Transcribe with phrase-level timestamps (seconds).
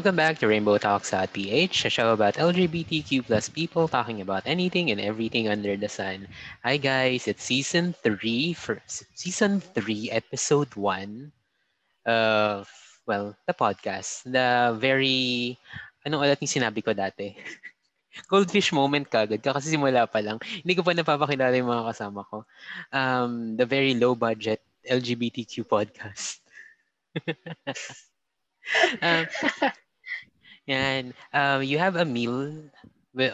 [0.00, 4.88] Welcome back to Rainbow Talks PH, a show about LGBTQ plus people talking about anything
[4.88, 6.24] and everything under the sun.
[6.64, 11.36] Hi guys, it's season three for season three, episode one
[12.08, 12.64] of
[13.04, 14.24] well, the podcast.
[14.24, 15.60] The very
[16.08, 17.36] ano ulit yung sinabi ko dati?
[18.32, 20.40] Goldfish moment kagad kasi simula pa lang.
[20.64, 22.48] Hindi ko pa napapakilala yung mga kasama ko.
[22.88, 26.40] Um, the very low budget LGBTQ podcast.
[29.04, 29.28] um,
[30.70, 31.02] yan.
[31.34, 32.54] Um, you have a meal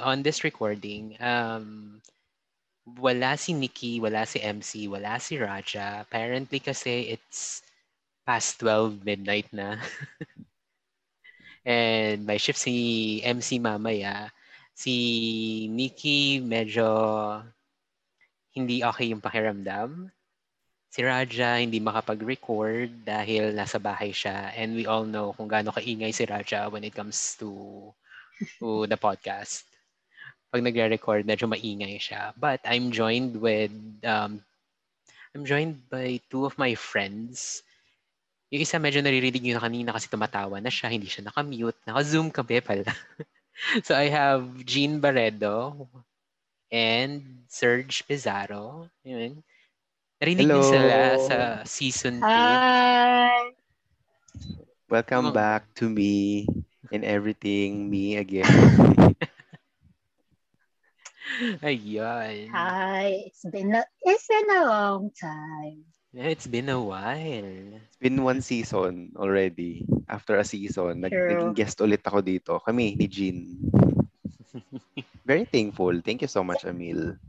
[0.01, 1.17] on this recording.
[1.21, 2.01] Um,
[2.87, 6.01] wala si Nikki, wala si MC, wala si Raja.
[6.01, 7.61] Apparently kasi it's
[8.25, 9.77] past 12 midnight na.
[11.67, 14.31] And my shift si MC mamaya.
[14.73, 16.87] Si Nikki medyo
[18.57, 20.09] hindi okay yung pakiramdam
[20.97, 26.09] si Raja hindi makapag-record dahil nasa bahay siya and we all know kung gaano kaingay
[26.09, 27.53] si Raja when it comes to
[28.57, 29.69] to the podcast.
[30.49, 32.33] Pag nagre-record, medyo maingay siya.
[32.41, 33.69] But I'm joined with
[34.09, 34.41] um,
[35.37, 37.61] I'm joined by two of my friends.
[38.49, 41.77] Yung isa medyo naririnig nyo na kanina kasi tumatawa na siya, hindi siya naka-mute.
[41.85, 42.89] Naka-zoom kami pala.
[43.85, 45.77] so I have Jean Barredo
[46.73, 48.89] and Serge Pizarro.
[49.05, 49.45] Yun.
[50.17, 50.65] Narinig Hello.
[50.65, 51.37] niyo sila sa
[51.69, 52.25] season 2.
[52.25, 53.53] Hi!
[54.89, 56.49] Welcome Mga- back to me
[56.89, 58.49] and everything, me again.
[61.61, 62.49] Ayun.
[62.49, 63.29] Hi!
[63.29, 65.85] It's been a, it's been a long time.
[66.17, 67.77] It's been a while.
[67.77, 69.85] It's been one season already.
[70.09, 72.57] After a season, nag- naging guest ulit ako dito.
[72.65, 73.53] Kami, ni Jean.
[75.29, 75.93] Very thankful.
[76.01, 77.21] Thank you so much, Emil.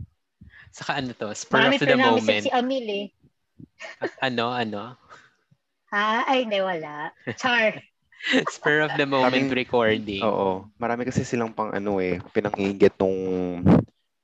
[0.77, 2.43] Saka ano to, spur Marami of the moment.
[2.45, 3.05] si Amil eh.
[4.21, 4.93] Ano, ano?
[5.89, 6.29] Ha?
[6.29, 7.09] Ay, hindi, wala.
[7.33, 7.81] Char.
[8.53, 10.21] spur of the moment Kaming- recording.
[10.21, 10.69] Oo.
[10.77, 13.17] Marami kasi silang pang ano eh, pinangingit nung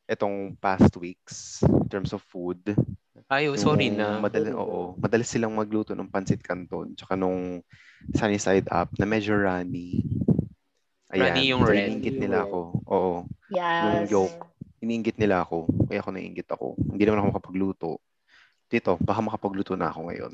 [0.05, 2.61] etong past weeks in terms of food.
[3.31, 4.21] Ay, oh, sorry Yung na.
[4.21, 4.93] Madali, oo.
[5.01, 7.65] Madalas silang magluto ng pancit canton tsaka nung
[8.13, 10.05] sunny side up na medyo runny.
[11.09, 11.97] Runny yung red.
[11.97, 12.61] nila ako.
[12.89, 13.13] Oo.
[13.49, 14.09] Yes.
[14.09, 14.52] yolk.
[14.83, 15.63] Iniinggit nila ako.
[15.87, 16.75] Kaya ako naiinggit ako.
[16.75, 17.89] Hindi naman ako makapagluto.
[18.67, 20.31] Dito, baka makapagluto na ako ngayon.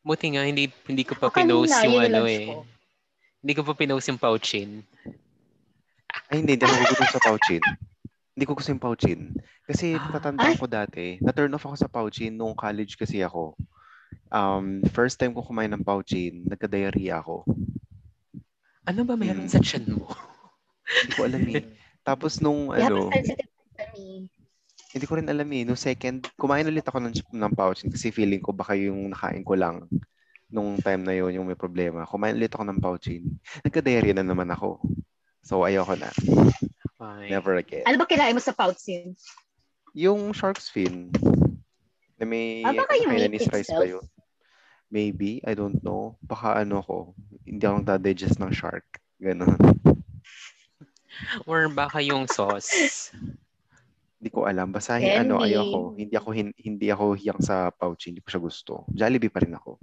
[0.00, 2.46] Buti nga, hindi, hindi ko pa kanina, pinost yung yun ano eh.
[2.48, 2.64] ko.
[3.44, 4.80] Hindi ko pa pinost yung pouchin.
[6.32, 6.56] Ay, hindi.
[6.56, 7.62] Hindi ako gusto sa pouchin.
[8.32, 9.20] Hindi ko gusto yung pouchin.
[9.68, 10.08] Kasi Ah.
[10.10, 10.58] tatandaan Ay.
[10.58, 13.52] ko dati, na-turn off ako sa pouchin nung college kasi ako.
[14.30, 17.44] Um, first time ko kumain ng pouchin, nagka-diarrhea ako.
[18.86, 19.52] Ano ba meron Hmm.
[19.52, 20.08] sa tiyan mo?
[20.86, 21.64] Hindi ko alam eh.
[22.08, 23.12] Tapos nung ano,
[23.96, 24.28] me.
[24.90, 25.62] hindi ko rin alam eh.
[25.62, 29.54] Nung second, kumain ulit ako ng, ng pouchin kasi feeling ko baka yung nakain ko
[29.54, 29.86] lang
[30.50, 32.02] nung time na yun yung may problema.
[32.02, 33.22] Kumain ulit ako ng pouchin.
[33.62, 34.82] Nagka-diarrhea na naman ako.
[35.46, 36.10] So ayoko na.
[37.00, 37.30] Ay.
[37.30, 37.86] Never again.
[37.86, 39.14] Ano ba kinain mo sa pouchin?
[39.94, 41.14] Yung shark's fin.
[42.18, 44.04] Na may Ah, baka yung Hainanese rice ba yun?
[44.90, 46.18] Maybe, I don't know.
[46.18, 47.14] Baka ano ko,
[47.46, 48.84] hindi ako nagda-digest ng shark.
[49.22, 49.54] Ganon.
[51.46, 53.14] Or baka yung sauce.
[54.20, 54.68] Hindi ko alam.
[54.68, 55.96] Basta hi- ano, ayoko.
[55.96, 58.12] Hindi ako hin- hindi ako hiyang sa pouch.
[58.12, 58.72] Hindi ko siya gusto.
[58.92, 59.80] Jollibee pa rin ako.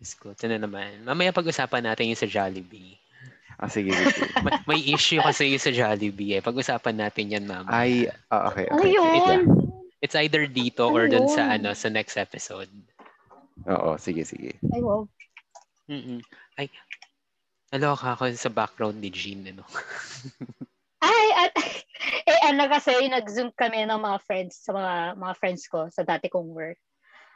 [0.00, 1.04] Diyos ko, ito na naman.
[1.04, 2.96] Mamaya pag-usapan natin yung sa Jollibee.
[3.60, 4.32] Ah, sige, sige.
[4.46, 6.42] may, may issue kasi yung sa Jollibee eh.
[6.42, 7.68] Pag-usapan natin yan mamaya.
[7.68, 8.96] Ay, ah, okay, okay.
[8.96, 9.44] yun?
[10.00, 12.70] It's either dito or dun sa ano sa next episode.
[13.66, 14.54] Oo, sige, sige.
[14.70, 15.04] Ay, wow.
[15.90, 16.22] Mm-mm.
[16.54, 16.70] Ay,
[17.74, 19.42] naloka ako sa background ni Jean.
[19.50, 19.66] Ano?
[21.02, 21.52] Ay, at,
[22.48, 26.48] ano kasi, nag-zoom kami ng mga friends, sa mga, mga friends ko sa dati kong
[26.50, 26.78] work.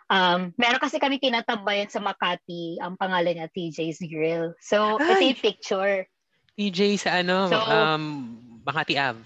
[0.09, 4.53] Um, meron kasi kami tinatambayan sa Makati, ang pangalan niya TJ's Grill.
[4.61, 5.33] So, ito Ay!
[5.33, 6.05] yung picture.
[6.53, 8.05] TJ sa ano, So- um,
[8.63, 9.25] Makati Ave.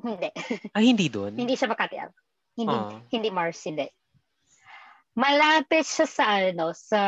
[0.00, 0.30] Hindi.
[0.72, 1.36] Ay, hindi doon.
[1.36, 2.16] Hindi siya Makati Ave.
[2.56, 2.98] Hindi, Ah.
[3.12, 3.86] hindi Mars, hindi.
[5.14, 7.00] Malapit siya sa ano, sa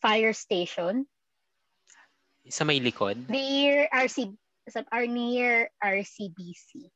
[0.00, 1.04] fire station
[2.48, 3.28] Sa may likod.
[3.28, 4.32] near RC
[4.70, 6.90] sa or near RCBC.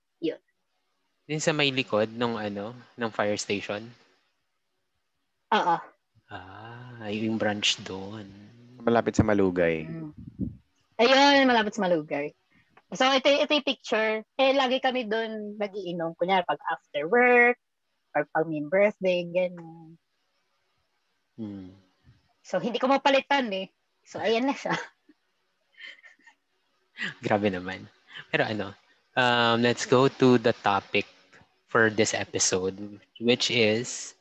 [1.25, 3.81] Din sa may likod nung ano, ng fire station.
[5.57, 5.77] Oo.
[6.29, 8.29] Ah, yung branch doon.
[8.85, 9.89] Malapit sa Malugay.
[9.89, 10.13] Mm.
[11.01, 12.37] Ayun, malapit sa Malugay.
[12.93, 14.21] So, ito, ito yung picture.
[14.37, 16.13] Eh, lagi kami doon nagiinom.
[16.21, 17.57] Kunyari, pag after work,
[18.13, 19.97] or pag may birthday, gano'n.
[21.41, 21.73] Hmm.
[22.45, 23.73] So, hindi ko mapalitan eh.
[24.05, 24.77] So, ayan na siya.
[27.25, 27.87] Grabe naman.
[28.31, 28.75] Pero ano,
[29.17, 31.07] um, let's go to the topic
[31.69, 32.77] for this episode,
[33.21, 34.15] which is,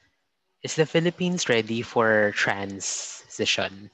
[0.63, 3.89] is the Philippines ready for trans transition.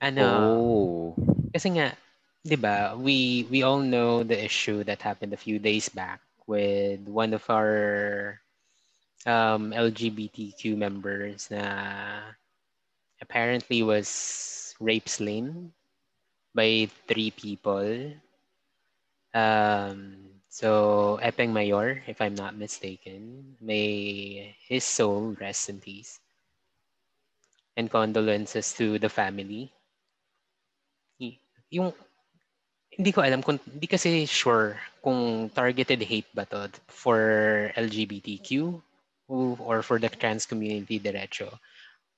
[0.00, 1.16] Ano, Oh.
[1.54, 1.96] kasi nga,
[2.44, 7.00] 'di ba, we we all know the issue that happened a few days back with
[7.08, 8.40] one of our
[9.26, 11.64] um, LGBTQ members na
[13.20, 15.72] apparently was rape slain
[16.54, 18.14] by three people.
[19.34, 20.16] Um,
[20.48, 26.20] so Epeng Mayor, if I'm not mistaken, may his soul rest in peace.
[27.76, 29.70] And condolences to the family.
[31.70, 31.92] Yung
[32.90, 38.82] hindi ko alam kung hindi kasi sure kung targeted hate ba to for LGBTQ
[39.30, 41.54] or for the trans community diretso.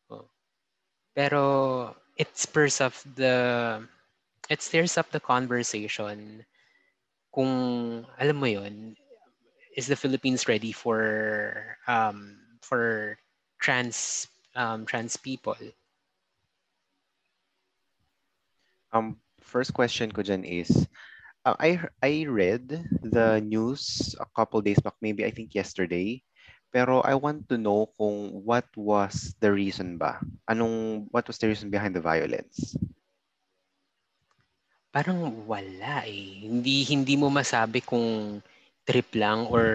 [0.08, 0.24] Oh.
[1.12, 3.34] Pero it spurs of the
[4.50, 6.44] it stirs up the conversation
[7.34, 7.52] kung
[8.20, 8.96] alam mo yon
[9.76, 11.00] is the Philippines ready for
[11.88, 13.16] um for
[13.60, 15.56] trans um trans people
[18.92, 20.70] Um, first question ko dyan is,
[21.44, 22.68] uh, I I read
[23.02, 26.22] the news a couple days back, maybe I think yesterday.
[26.70, 30.22] Pero I want to know kung what was the reason ba?
[30.46, 32.78] Anong what was the reason behind the violence?
[34.94, 36.46] Parang wala eh.
[36.46, 38.38] Hindi hindi mo masabi kung
[38.86, 39.66] trip lang or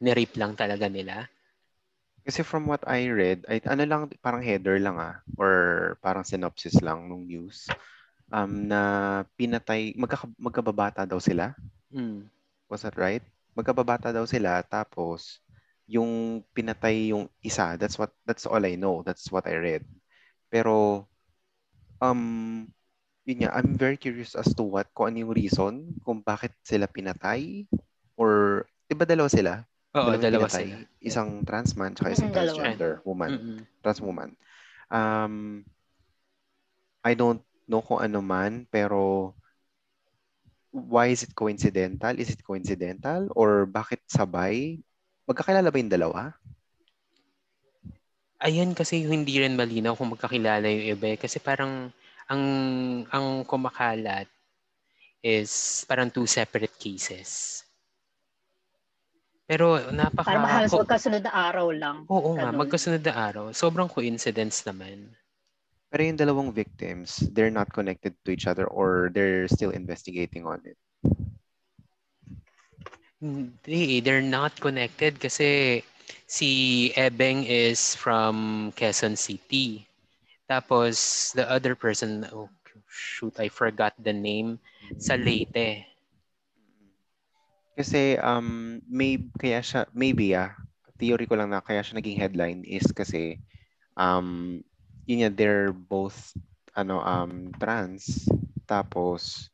[0.00, 1.28] ni-rape lang talaga nila.
[2.24, 5.52] Kasi from what I read, ay ano lang parang header lang ah or
[6.00, 7.68] parang synopsis lang nung news.
[8.32, 8.80] Um na
[9.36, 11.52] pinatay magka, magkababata daw sila.
[11.92, 12.24] Mm.
[12.72, 13.20] Was that right?
[13.52, 15.43] Magkababata daw sila tapos
[15.88, 17.76] yung pinatay yung isa.
[17.76, 19.02] That's what that's all I know.
[19.04, 19.84] That's what I read.
[20.52, 21.06] Pero
[22.02, 22.66] um
[23.24, 26.84] yun nga, I'm very curious as to what kung ano yung reason kung bakit sila
[26.88, 27.64] pinatay
[28.20, 29.52] or iba dalawa sila?
[29.96, 30.66] Oo, Dalawang dalawa pinatay.
[30.68, 30.76] sila.
[31.00, 32.60] Isang trans man tsaka isang Mm, dalawa.
[32.60, 33.32] transgender woman.
[33.32, 33.58] Mm-mm.
[33.80, 34.30] Trans woman.
[34.92, 35.64] Um
[37.04, 37.40] I don't
[37.70, 39.32] know kung ano man pero
[40.72, 42.18] why is it coincidental?
[42.18, 44.82] Is it coincidental or bakit sabay?
[45.24, 46.20] Magkakilala ba yung dalawa?
[48.44, 51.18] Ayan kasi yung hindi rin malinaw kung magkakilala yung iba eh.
[51.18, 51.88] Kasi parang
[52.28, 52.42] ang
[53.08, 54.28] ang kumakalat
[55.24, 57.64] is parang two separate cases.
[59.48, 61.96] Pero napaka Para mahalos ko- magkasunod na araw lang.
[62.08, 62.60] Oo nga, Ganun.
[62.64, 63.44] magkasunod na araw.
[63.52, 65.12] Sobrang coincidence naman.
[65.88, 70.60] Pero yung dalawang victims, they're not connected to each other or they're still investigating on
[70.64, 70.76] it.
[73.64, 75.80] They're not connected kasi
[76.28, 76.50] si
[76.96, 79.88] Ebeng is from Quezon City.
[80.44, 82.52] Tapos the other person, oh
[82.88, 84.60] shoot, I forgot the name,
[85.00, 85.88] sa Leyte.
[87.74, 90.54] Kasi um may kaya siya maybe ah
[90.94, 93.42] theory ko lang na kaya siya naging headline is kasi
[93.98, 94.62] um
[95.10, 96.30] yun nga they're both
[96.78, 98.30] ano um trans
[98.70, 99.50] tapos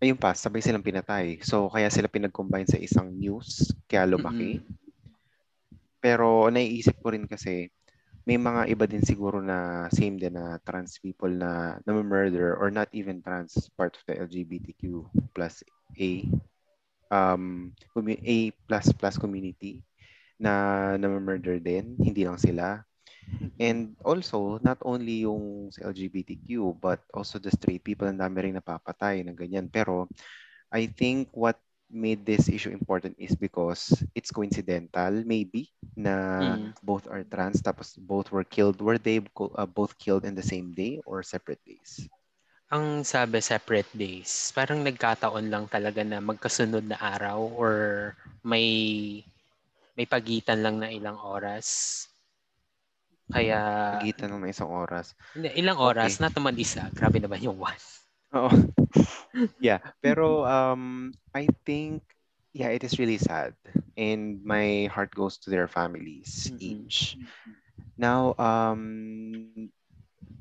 [0.00, 1.40] ayun pa sabay silang pinatay.
[1.40, 4.60] So kaya sila pinag-combine sa isang news kaya lumaki.
[6.04, 7.72] Pero naiisip ko rin kasi
[8.26, 12.74] may mga iba din siguro na same din na trans people na na murder or
[12.74, 15.62] not even trans part of the LGBTQ plus
[15.94, 16.26] A
[17.14, 17.70] um
[18.10, 19.86] A plus plus community
[20.42, 22.82] na na murder din hindi lang sila
[23.60, 28.56] and also not only yung sa LGBTQ but also the straight people ang dami rin
[28.58, 30.08] napapatay ng ganyan pero
[30.72, 31.58] I think what
[31.90, 36.74] made this issue important is because it's coincidental maybe na Mm.
[36.82, 40.72] both are trans tapos both were killed were they uh, both killed in the same
[40.74, 42.08] day or separate days
[42.74, 47.74] Ang sabi separate days, parang nagkataon lang talaga na magkasunod na araw or
[48.50, 48.66] may
[49.96, 52.05] may pagitan lang na ilang oras.
[53.32, 56.18] Kaya pagitan ng isang oras hindi, ilang oras, Okay.
[56.22, 56.82] not naman isa.
[56.98, 57.82] Grabe naman yung one.
[58.34, 58.50] Oo.
[59.66, 62.02] yeah, pero um I think
[62.52, 63.54] yeah, it is really sad
[63.96, 66.58] and my heart goes to their families Mhm.
[66.58, 67.16] each.
[67.98, 69.60] Now um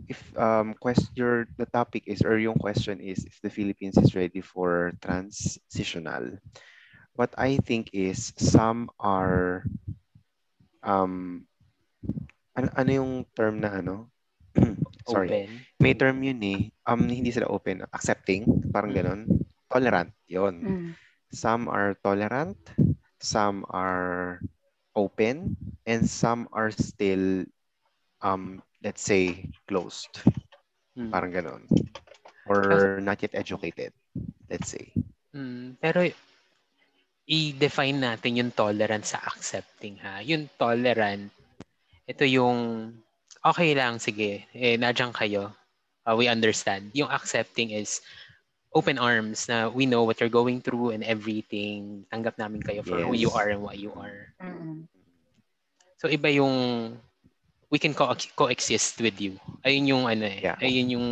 [0.07, 4.15] if um quest your the topic is or yung question is if the Philippines is
[4.15, 6.37] ready for transitional.
[7.15, 9.63] What I think is some are
[10.83, 11.45] um
[12.55, 14.09] ano, ano yung term na ano?
[15.05, 15.49] Sorry Open.
[15.77, 16.59] may term yun eh.
[16.87, 17.83] Um, hindi sila open.
[17.93, 18.97] Accepting, parang Mm.
[18.97, 19.21] ganon.
[19.69, 20.55] Tolerant, yun.
[20.57, 20.89] Mm.
[21.29, 22.55] Some are tolerant,
[23.19, 24.39] some are
[24.95, 27.43] open, and some are still,
[28.23, 30.23] um, let's say, closed.
[30.95, 31.11] Mm.
[31.11, 31.61] Parang ganon.
[32.47, 33.91] Or not yet educated,
[34.47, 34.95] let's say.
[35.35, 36.07] Mm, pero
[37.25, 40.21] i-define natin yung tolerant sa accepting ha.
[40.21, 41.33] Yung tolerant
[42.05, 42.93] ito yung
[43.45, 45.53] okay lang, sige, eh, nadyan kayo.
[46.05, 46.93] Uh, we understand.
[46.93, 48.01] Yung accepting is
[48.73, 52.05] open arms na we know what you're going through and everything.
[52.13, 53.37] Tanggap namin kayo for who you Yes.
[53.37, 54.29] are and what you are.
[54.41, 54.85] Mm-mm.
[55.97, 56.53] So iba yung
[57.71, 59.41] we can co- coexist with you.
[59.65, 60.45] Ayun yung ano eh.
[60.45, 60.59] Yeah.
[60.61, 61.07] Ayun yung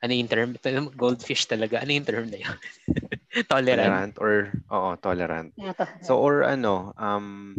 [0.00, 0.54] ano yung term?
[0.94, 1.82] Goldfish talaga.
[1.82, 2.56] Ano yung term na yun?
[3.50, 4.14] Tolerant.
[4.14, 4.32] Tolerant or,
[4.70, 5.50] oo, tolerant.
[5.58, 5.86] Ano to?
[6.02, 7.56] So, or ano, um,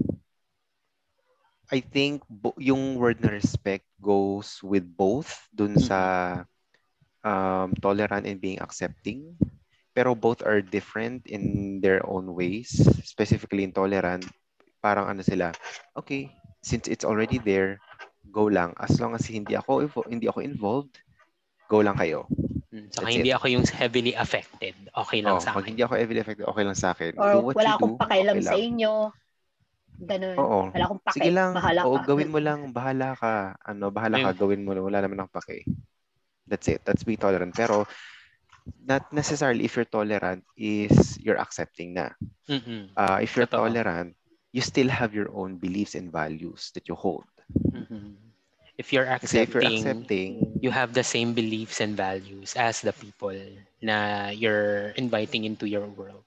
[1.72, 5.88] I think bo- yung word na respect goes with both dun Mm-hmm.
[5.88, 6.00] sa
[7.24, 9.36] um, tolerant and being accepting.
[9.96, 12.72] Pero both are different in their own ways.
[13.04, 14.24] Specifically in tolerant,
[14.80, 15.52] parang ano sila,
[15.96, 16.32] okay,
[16.64, 17.80] since it's already there,
[18.32, 18.72] go lang.
[18.80, 20.96] As long as hindi ako hindi ako involved,
[21.68, 22.24] go lang kayo.
[22.72, 24.76] Mm, Saka That's hindi ako yung heavily affected.
[24.96, 25.72] Okay lang Oh, sa pag akin.
[25.76, 27.12] hindi ako heavily affected, okay lang sa akin.
[27.20, 28.92] Or do what wala you akong do, pakialam okay sa inyo.
[30.02, 30.38] Ganun.
[30.42, 30.62] Oo.
[30.74, 31.16] Wala akong pake.
[31.22, 31.54] Sige lang.
[31.54, 32.06] Bahala Oo, ka.
[32.10, 32.60] gawin mo lang.
[32.74, 33.54] Bahala ka.
[33.62, 34.30] Ano, bahala ka.
[34.34, 34.74] Gawin mo.
[34.74, 35.70] Wala naman akong pake.
[36.50, 36.82] That's it.
[36.84, 37.54] That's be tolerant.
[37.54, 37.86] Pero,
[38.86, 42.14] not necessarily if you're tolerant is you're accepting na.
[42.50, 42.90] Mm-mm.
[42.98, 43.70] Uh, if you're Totoo.
[43.70, 44.18] tolerant,
[44.52, 47.26] you still have your own beliefs and values that you hold.
[47.72, 48.18] Mhm.
[48.78, 52.82] If you're Kasi if you're accepting, accepting, you have the same beliefs and values as
[52.82, 53.38] the people
[53.82, 56.26] na you're inviting into your world.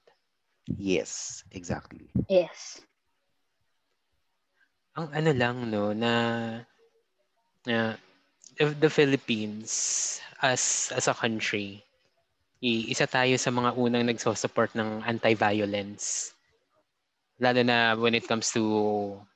[0.65, 2.09] yes, exactly.
[2.25, 2.81] Yes.
[4.95, 6.13] Ang ano lang no na
[7.67, 7.99] na
[8.55, 9.71] if the Philippines
[10.39, 11.83] as as a country
[12.65, 16.33] isa tayo sa mga unang nagso-support ng anti-violence
[17.39, 18.63] lalo na when it comes to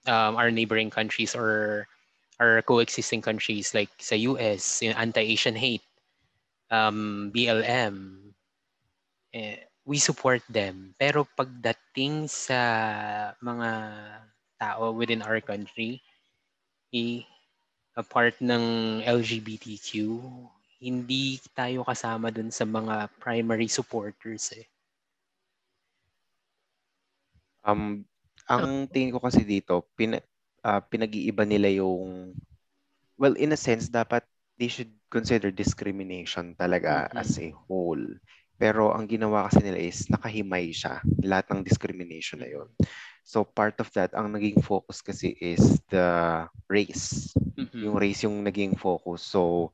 [0.08, 1.86] um, our neighboring countries or
[2.40, 5.84] our coexisting countries like sa US, yung anti-Asian hate,
[6.72, 8.32] um, BLM,
[9.36, 10.96] eh, we support them.
[10.96, 12.60] Pero pagdating sa
[13.44, 13.70] mga
[14.64, 15.92] tao within our country,
[16.94, 17.24] i
[17.96, 18.66] a part ng
[19.04, 19.92] LGBTQ,
[20.86, 21.24] hindi
[21.60, 24.66] tayo kasama dun sa mga primary supporters eh.
[27.64, 28.04] Um,
[28.50, 30.18] ang tingin ko kasi dito, pin,
[30.64, 32.34] ah, pinag-iiba nila yung,
[33.20, 34.26] well, in a sense, dapat
[34.60, 37.20] they should consider discrimination talaga Mhm.
[37.20, 38.04] as a whole.
[38.60, 42.68] Pero ang ginawa kasi nila is nakahimay siya, lahat ng discrimination na yun.
[43.30, 47.30] So part of that, ang naging focus kasi is the race.
[47.54, 47.86] Mhm.
[47.86, 49.22] Yung race yung naging focus.
[49.22, 49.70] So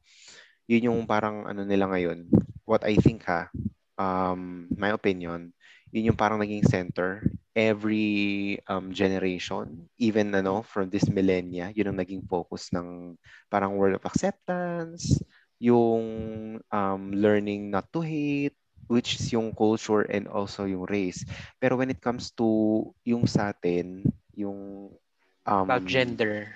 [0.67, 2.27] yun yung parang ano nila ngayon.
[2.67, 3.47] What I think ha,
[3.95, 5.55] um, my opinion,
[5.95, 7.23] yun yung parang naging center
[7.55, 13.15] every um, generation, even ano, from this millennia, yun ang naging focus ng
[13.47, 15.23] parang word of acceptance,
[15.63, 16.03] yung
[16.59, 21.23] um, learning not to hate, which is yung culture and also yung race.
[21.59, 22.45] Pero when it comes to
[23.05, 24.03] yung sa atin,
[24.35, 24.91] yung
[25.45, 26.55] um, About gender.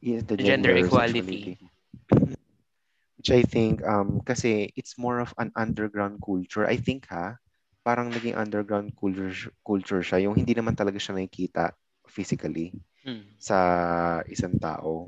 [0.00, 1.58] yes, the gender gender, equality.
[3.18, 6.66] Which I think, um, kasi it's more of an underground culture.
[6.66, 7.36] I think ha,
[7.84, 9.32] parang naging underground culture,
[9.66, 10.22] culture siya.
[10.28, 11.72] Yung hindi naman talaga siya nakikita
[12.06, 12.72] physically
[13.06, 13.24] Mm.
[13.38, 13.56] sa
[14.28, 15.06] isang tao.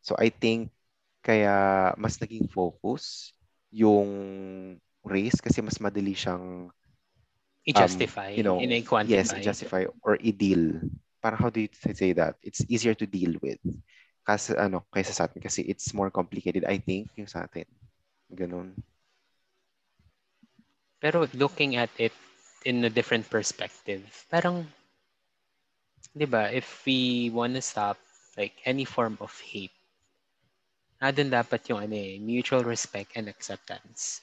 [0.00, 0.70] So I think
[1.22, 3.32] kaya mas naging focus
[3.70, 4.08] yung
[5.04, 6.70] race kasi mas madali siyang
[7.66, 9.10] I-justify, you know, in-quantify.
[9.10, 10.80] yes, justify or i-deal.
[11.20, 12.40] Parang how do you say that?
[12.42, 13.60] It's easier to deal with.
[14.24, 17.68] Kasi ano, kaysa sa atin kasi it's more complicated I think yung sa atin.
[18.32, 18.76] Ganun.
[21.00, 22.12] Pero looking at it
[22.64, 24.68] in a different perspective, parang,
[26.12, 27.96] di ba, if we wanna stop
[28.36, 29.72] like any form of hate,
[31.00, 34.20] nandun dapat yung ano eh, mutual respect and acceptance.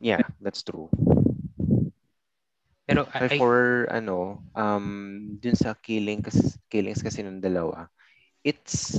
[0.00, 0.88] Yeah, that's true.
[2.88, 7.88] Pero I- for ano, um dun sa killing kasi killings kasi ng dalawa,
[8.44, 8.96] it's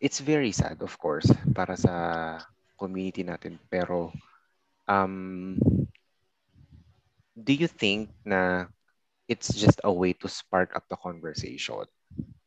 [0.00, 1.26] it's very sad of course
[1.56, 1.94] para sa
[2.76, 4.12] community natin pero
[4.88, 5.56] um
[7.36, 8.66] do you think na
[9.28, 11.84] it's just a way to spark up the conversation?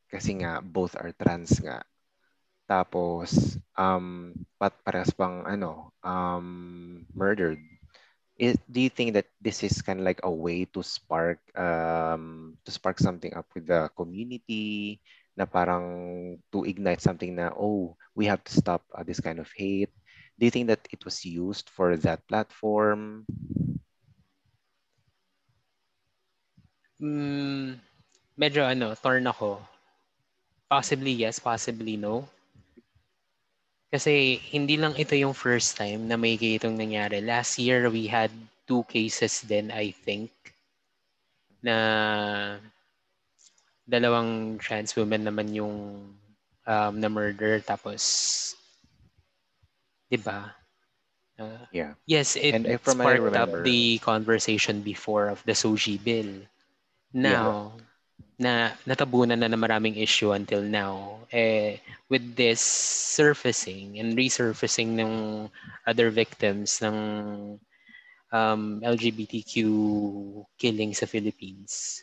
[0.09, 1.83] Kasi nga both are trans nga.
[2.69, 7.57] Tapos um pat parehas pang ano um murdered
[8.37, 12.55] is, do you think that this is kind of like a way to spark um
[12.63, 15.01] to spark something up with the community
[15.35, 19.49] na parang to ignite something na oh we have to stop uh, this kind of
[19.57, 19.91] hate
[20.39, 23.25] do you think that it was used for that platform
[27.01, 27.79] mm,
[28.39, 29.59] medyo ano, torn ako.
[30.71, 32.29] Possibly yes, possibly no.
[33.89, 37.25] Kasi hindi lang ito yung first time na may itong nangyari.
[37.25, 38.29] Last year, we had
[38.69, 40.29] two cases then, I think,
[41.65, 41.75] na
[43.89, 46.05] dalawang trans women naman yung
[46.69, 48.53] um, na murder tapos
[50.07, 50.53] 'di ba?
[51.41, 51.97] Uh, Yeah.
[52.05, 55.97] yes, it And if from I sparked up remember- the conversation before of the Soji
[55.97, 56.45] bill.
[57.09, 57.73] Now,
[58.39, 61.19] na natabunan na ng maraming issue until now.
[61.27, 62.63] Eh, with this
[63.13, 65.11] surfacing and resurfacing ng
[65.83, 66.97] other victims ng
[68.31, 69.53] um, LGBTQ
[70.55, 71.99] killing sa Philippines,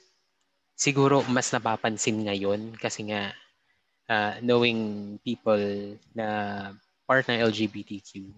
[0.76, 3.32] siguro mas napapansin ngayon kasi nga
[4.12, 6.28] uh, knowing people na
[7.08, 8.28] part ng LGBTQ,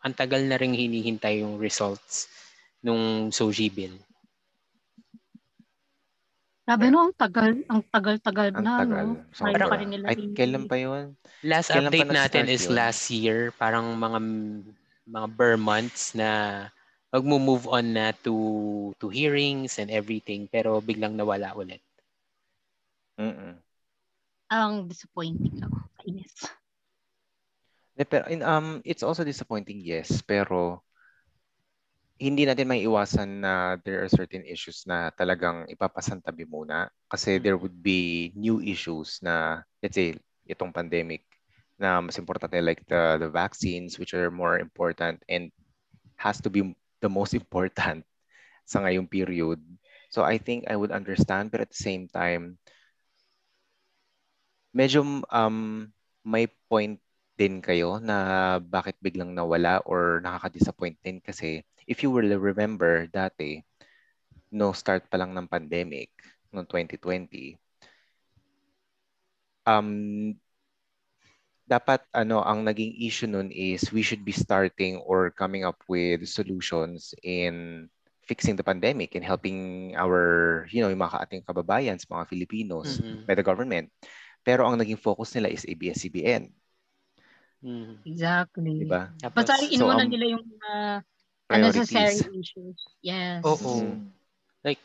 [0.00, 2.24] ang tagal na rin hinihintay yung results
[2.80, 3.94] nung Soji bill.
[6.68, 9.06] Sabi no, ang tagal, ang tagal-tagal Ang na, tagal.
[9.08, 9.24] no?
[9.32, 9.56] Sobra.
[9.56, 11.16] Kaya pa rin nila Ay, kailan pa yun?
[11.40, 12.74] Last Kailan update natin nag-start is yun?
[12.76, 14.18] last year, parang mga
[15.08, 16.28] mga bare months na
[17.08, 21.80] magmo-move on na to to hearings and everything pero biglang nawala ulit.
[23.16, 23.56] Mm-mm.
[24.52, 25.72] Ang disappointing lang.
[26.04, 26.36] Kainis.
[27.98, 30.22] De, pero, in, um, it's also disappointing, yes.
[30.22, 30.84] Pero,
[32.18, 36.90] hindi natin may iwasan na there are certain issues na talagang ipapasantabi muna.
[37.06, 40.18] Kasi there would be new issues na, let's say,
[40.50, 41.22] itong pandemic
[41.78, 45.54] na mas importante like the, the vaccines which are more important and
[46.18, 48.02] has to be the most important
[48.70, 49.62] sa ngayong period.
[50.10, 52.58] So I think I would understand but at the same time,
[54.74, 55.88] medyo um,
[56.26, 56.98] may point
[57.38, 63.64] din kayo na bakit biglang nawala or nakaka-disappoint din kasi if you will remember dati,
[64.52, 66.12] no start pa lang ng pandemic
[66.52, 67.56] noong 2020,
[69.66, 70.36] um,
[71.68, 76.24] dapat ano ang naging issue nun is we should be starting or coming up with
[76.24, 77.84] solutions in
[78.24, 83.28] fixing the pandemic and helping our you know yung mga ating kababayan mga Filipinos Mhm.
[83.28, 83.92] by the government
[84.40, 86.48] pero ang naging focus nila is ABS-CBN
[87.60, 88.06] Mhm.
[88.06, 88.80] Exactly.
[88.80, 90.98] di ba Tapos, Basta So, inuuna um, nila yung uh,
[91.48, 92.78] priorities unnecessary issues.
[93.00, 93.40] Yes.
[93.42, 93.82] Oo.
[93.82, 94.12] Mm.
[94.62, 94.82] like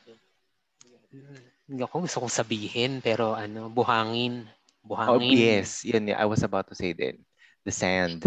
[1.70, 4.48] hindi ako gusto kong sabihin pero ano buhangin
[4.84, 5.88] Oh, buhangin yes.
[5.88, 7.16] Yun, I was about to say din.
[7.64, 8.20] The sand,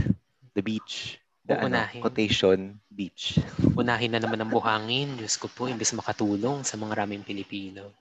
[0.56, 2.00] the beach, the ano, Uunahin.
[2.00, 3.36] quotation, beach.
[3.76, 7.92] unahin na naman ang buhangin Diyos ko po imbes makatulong sa mga raming Pilipino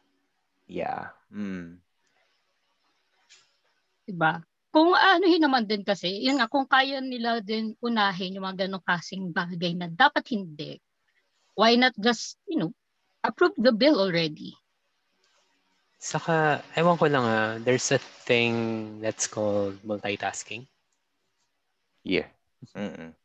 [0.72, 1.12] Yeah.
[1.30, 1.84] Mm.
[4.08, 4.40] Diba?
[4.76, 8.84] Kung anuhin naman din kasi, yun nga, kung kaya nila din unahin yung mga ganong
[8.84, 10.84] kasing bagay na dapat hindi,
[11.56, 12.76] why not just, you know,
[13.24, 14.52] approve the bill already?
[15.96, 18.52] Saka, ewan ko lang ah, there's a thing
[19.00, 20.68] that's called multitasking.
[22.04, 22.28] Yeah.
[22.76, 23.16] Mm-mm.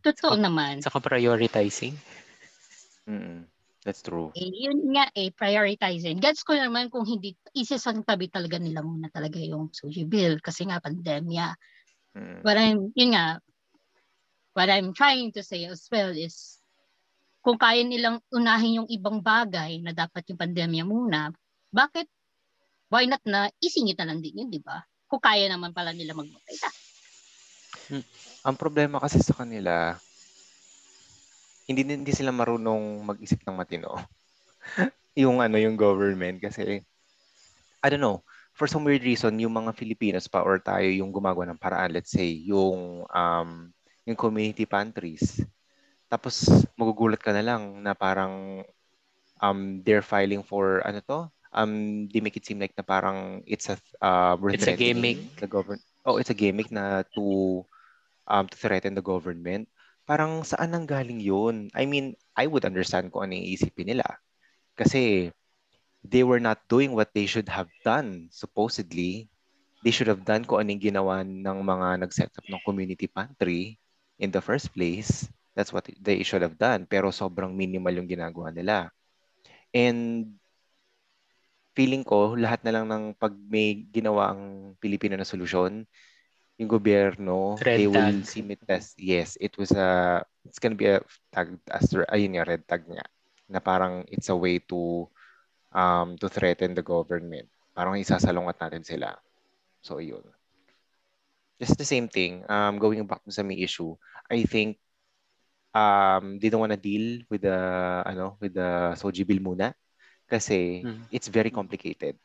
[0.00, 0.80] Totoo naman.
[0.80, 2.00] Saka prioritizing.
[3.04, 3.44] Mm-mm.
[3.86, 4.34] That's true.
[4.34, 6.18] Eh, yun nga eh, prioritizing.
[6.18, 10.66] Gets ko naman kung hindi, isasang tabi talaga nila muna talaga yung Soji bill kasi
[10.66, 11.54] nga pandemya.
[12.18, 12.40] Mm.
[12.42, 13.38] But I'm, yun nga,
[14.58, 16.58] what I'm trying to say as well is,
[17.38, 21.30] kung kaya nilang unahin yung ibang bagay na dapat yung pandemya muna,
[21.70, 22.10] bakit,
[22.90, 24.82] why not na isingit na lang din yun, di ba?
[25.06, 26.76] Kung kaya naman pala nila mag-multitask.
[28.44, 29.96] Ang problema kasi sa kanila,
[31.68, 33.92] hindi hindi sila marunong mag-isip ng matino.
[35.22, 36.80] yung ano, yung government kasi
[37.84, 38.24] I don't know,
[38.56, 42.10] for some weird reason yung mga Filipinos pa or tayo yung gumagawa ng paraan, let's
[42.10, 43.70] say, yung um
[44.08, 45.44] yung community pantries.
[46.08, 48.64] Tapos magugulat ka na lang na parang
[49.38, 51.28] um they're filing for ano to?
[51.52, 55.20] Um they make it seem like na parang it's a uh, It's a gimmick.
[55.36, 55.84] The government.
[56.08, 57.62] Oh, it's a gimmick na to
[58.24, 59.68] um to threaten the government.
[60.08, 61.68] Parang saan nang galing yun?
[61.76, 64.08] I mean, I would understand kung ano yung isipin nila.
[64.72, 65.28] Kasi
[66.00, 69.28] they were not doing what they should have done, supposedly.
[69.84, 73.76] They should have done kung anong ginawa ng mga nag-set up ng community pantry
[74.16, 75.28] in the first place.
[75.52, 76.88] That's what they should have done.
[76.88, 78.88] Pero sobrang minimal yung ginagawa nila.
[79.76, 80.32] And
[81.76, 85.84] feeling ko, lahat na lang ng pag may ginawa ang Pilipino na solusyon,
[86.58, 88.26] yung gobyerno, Red they will tag.
[88.26, 90.98] seem it as, yes, it was a, it's gonna be a
[91.30, 93.06] tag, as, ayun nga, red tag nga,
[93.46, 95.06] na parang it's a way to,
[95.70, 97.46] um, to threaten the government.
[97.72, 99.14] Parang isasalungat natin sila.
[99.78, 100.26] So, yun.
[101.62, 103.94] Just the same thing, um, going back to sa may issue,
[104.26, 104.82] I think,
[105.70, 107.54] um, they don't wanna deal with the,
[108.02, 109.78] ano, with the Soji bill muna.
[110.26, 111.06] Kasi, Mm.
[111.14, 112.18] it's very complicated.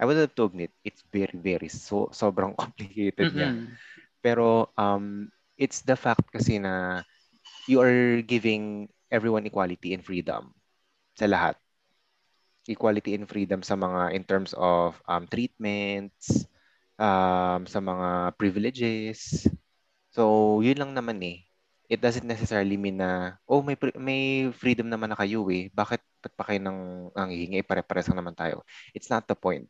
[0.00, 3.52] I would have to admit, it's very, very, so, sobrang complicated niya.
[3.52, 3.76] Mm-mm.
[4.24, 5.28] Pero um,
[5.60, 7.04] it's the fact kasi na
[7.68, 10.52] you are giving everyone equality and freedom
[11.16, 11.56] sa lahat.
[12.68, 16.46] equality and freedom sa mga in terms of um, treatments,
[17.00, 19.48] um, sa mga privileges.
[20.14, 21.46] So, yun lang naman eh.
[21.90, 25.70] It doesn't necessarily mean na, oh, may, may freedom naman na kayo eh.
[25.74, 27.66] Bakit ba't pa kayo nang, nang hihingi?
[27.66, 28.62] Pare-pares naman tayo.
[28.94, 29.66] It's not the point.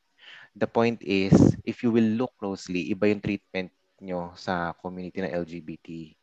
[0.57, 1.33] The point is,
[1.65, 6.17] if you will look closely, iba yung treatment nyo sa community na LGBT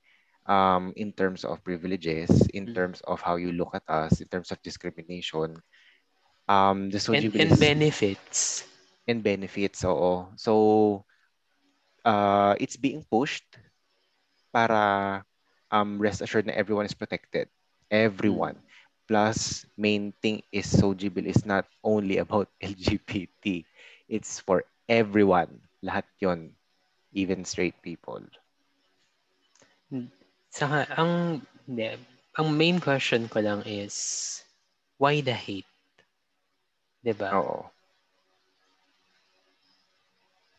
[0.47, 2.75] um, in terms of privileges, in mm.
[2.75, 5.59] terms of how you look at us, in terms of discrimination.
[6.47, 8.63] Um, the and, and benefits.
[9.07, 10.31] And benefits, oo.
[10.35, 11.05] So,
[12.03, 13.45] uh, it's being pushed
[14.51, 15.23] para
[15.71, 17.47] um, rest assured na everyone is protected.
[17.91, 18.55] Everyone.
[18.55, 18.65] Mm.
[19.07, 23.63] Plus, main thing is Sojibil is not only about LGBT.
[24.07, 25.61] It's for everyone.
[25.83, 26.55] Lahat yon
[27.11, 28.23] Even straight people.
[30.51, 31.41] Saka, ang,
[32.35, 34.43] ang main question ko lang is,
[34.99, 35.67] why the hate?
[37.03, 37.31] Diba?
[37.31, 37.67] Oo.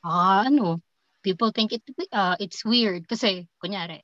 [0.05, 0.81] Ah, ano,
[1.21, 1.83] people think it
[2.13, 4.01] uh, it's weird kasi kunyari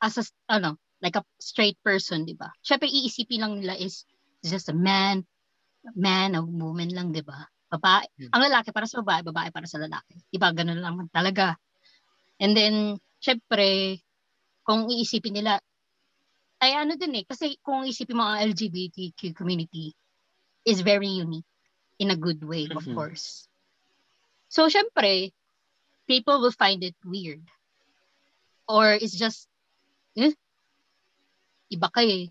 [0.00, 2.48] as a, ano, like a straight person, 'di ba?
[2.64, 4.06] Syempre iisipin lang nila is
[4.40, 5.26] just a man,
[5.92, 7.50] man, a woman lang, 'di ba?
[7.74, 8.30] Babae, hmm.
[8.30, 10.14] ang lalaki para sa babae, babae para sa lalaki.
[10.30, 10.54] 'Di ba?
[10.54, 11.58] Ganun lang talaga.
[12.38, 14.00] And then syempre
[14.64, 15.60] kung iisipin nila
[16.62, 19.92] ay ano din eh kasi kung iisipin mo ang LGBTQ community
[20.64, 21.46] is very unique
[22.00, 22.96] in a good way, of mm-hmm.
[22.96, 23.50] course.
[24.48, 25.34] So syempre
[26.06, 27.44] people will find it weird.
[28.68, 29.48] Or it's just,
[30.16, 30.32] eh,
[31.68, 32.26] iba kay eh.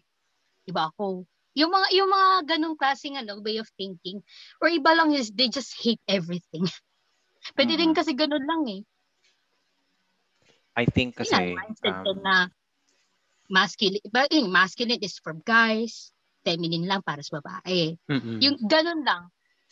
[0.66, 1.28] Iba ako.
[1.54, 4.22] Yung mga, yung mga ganong klaseng ano, way of thinking.
[4.58, 6.66] Or iba lang is, they just hate everything.
[7.58, 7.82] Pwede hmm.
[7.82, 8.82] din kasi ganun lang eh.
[10.74, 11.54] I think kasi...
[11.54, 12.50] Yan, um, na
[13.52, 16.10] masculine, but yung masculine is for guys,
[16.42, 17.94] feminine lang para sa babae.
[18.10, 18.38] Mm-hmm.
[18.42, 19.30] Yung ganun lang.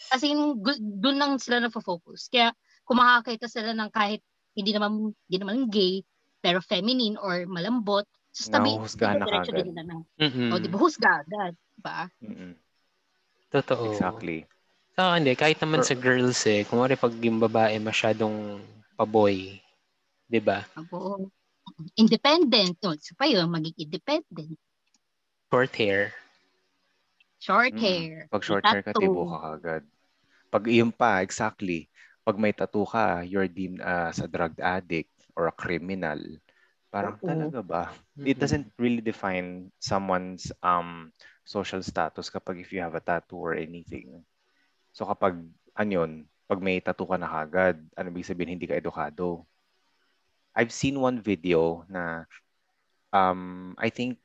[0.09, 0.61] Kasi yung
[1.01, 2.29] doon lang sila na-focus.
[2.29, 2.53] Kaya
[2.85, 4.21] kung makakita sila ng kahit
[4.57, 6.01] hindi naman hindi naman gay
[6.41, 10.49] pero feminine or malambot so sabi husgahan na kagad mm-hmm.
[10.51, 12.55] o di ba husga agad ba mm-hmm.
[13.51, 13.91] totoo.
[13.91, 14.47] Exactly.
[14.95, 18.63] So hindi kahit naman For, sa girls eh kung wari pag yung babae masyadong
[18.95, 19.59] paboy
[20.31, 21.27] di ba Abo,
[21.99, 22.79] independent.
[22.79, 24.55] No so pa yun magiging independent.
[25.51, 26.15] Short hair.
[27.43, 27.83] Short mm.
[27.83, 28.11] hair.
[28.31, 29.83] Pag short hair ka tibo ka agad
[30.51, 31.87] pag iyon pa exactly.
[32.27, 36.19] Pag may tattoo ka, you're deemed as a drug addict or a criminal.
[36.91, 37.23] Parang Oo.
[37.23, 37.83] talaga ba?
[38.19, 38.27] Mm-hmm.
[38.27, 41.15] It doesn't really define someone's um
[41.47, 44.21] social status kapag if you have a tattoo or anything.
[44.91, 45.39] So kapag
[45.73, 49.47] anyon, pag may tattoo ka na kagad, ano ibig sabihin hindi ka edukado?
[50.51, 52.27] I've seen one video na
[53.15, 54.19] um I think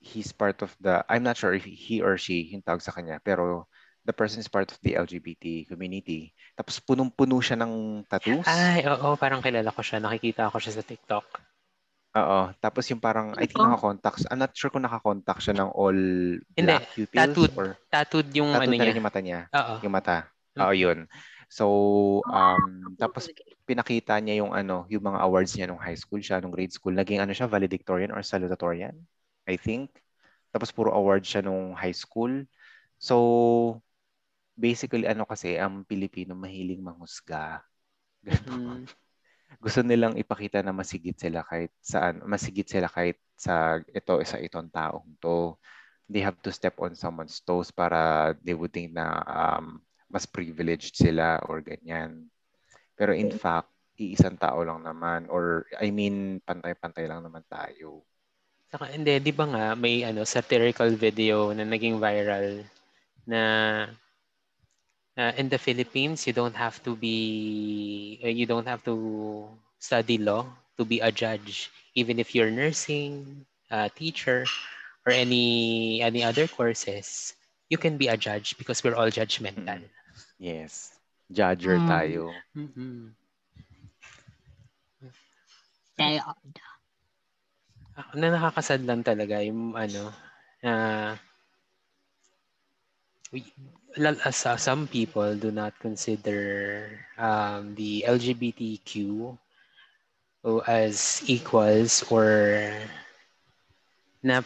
[0.00, 3.20] he's part of the I'm not sure if he or she yung tawag sa kanya
[3.20, 3.68] pero
[4.06, 6.30] the person is part of the LGBT community.
[6.54, 8.46] Tapos punong-puno siya ng tattoos.
[8.46, 9.98] Ay, oo, parang kilala ko siya.
[9.98, 11.26] Nakikita ko siya sa TikTok.
[12.16, 12.38] Oo.
[12.58, 14.24] Tapos yung parang, I think naka-contacts.
[14.32, 16.00] I'm not sure kung naka-contact siya ng all
[16.56, 17.20] black Hindi, pupils.
[17.20, 18.96] Tattooed, or, tattooed yung tattooed ano niya.
[18.96, 19.40] yung mata niya.
[19.52, 19.74] Oo.
[19.84, 20.16] Yung mata.
[20.56, 20.60] Mm.
[20.64, 20.98] Oo, yun.
[21.46, 21.64] So,
[22.26, 23.30] um, tapos
[23.68, 26.96] pinakita niya yung ano, yung mga awards niya nung high school siya, nung grade school.
[26.96, 28.96] Naging ano siya, valedictorian or salutatorian,
[29.46, 29.92] I think.
[30.50, 32.48] Tapos puro award siya nung high school.
[32.96, 33.78] So,
[34.56, 37.60] basically ano kasi ang Pilipino mahiling manghusga.
[38.50, 38.90] Mm.
[39.62, 44.70] Gusto nilang ipakita na masigit sila kahit saan, masigit sila kahit sa ito sa itong
[44.70, 45.54] taong to.
[46.06, 50.94] They have to step on someone's toes para they would think na um, mas privileged
[50.94, 52.30] sila or ganyan.
[52.94, 53.42] Pero in okay.
[53.42, 58.04] fact, iisang tao lang naman or I mean pantay-pantay lang naman tayo.
[58.70, 62.66] Saka hindi, 'di ba nga may ano satirical video na naging viral
[63.26, 63.40] na
[65.16, 69.48] uh, in the Philippines, you don't have to be, uh, you don't have to
[69.78, 74.44] study law to be a judge, even if you're nursing, uh, teacher,
[75.06, 77.34] or any any other courses.
[77.68, 79.82] You can be a judge because we're all judgmental.
[80.38, 80.94] Yes.
[81.32, 81.88] Judger mm.
[81.90, 82.30] tayo.
[82.54, 83.10] Mm-hmm.
[87.96, 90.12] Ako na nakakasad lang talaga yung ano,
[90.62, 91.16] uh,
[93.98, 99.36] uh, some people do not consider um, the LGBTQ
[100.66, 102.70] as equals or
[104.22, 104.42] na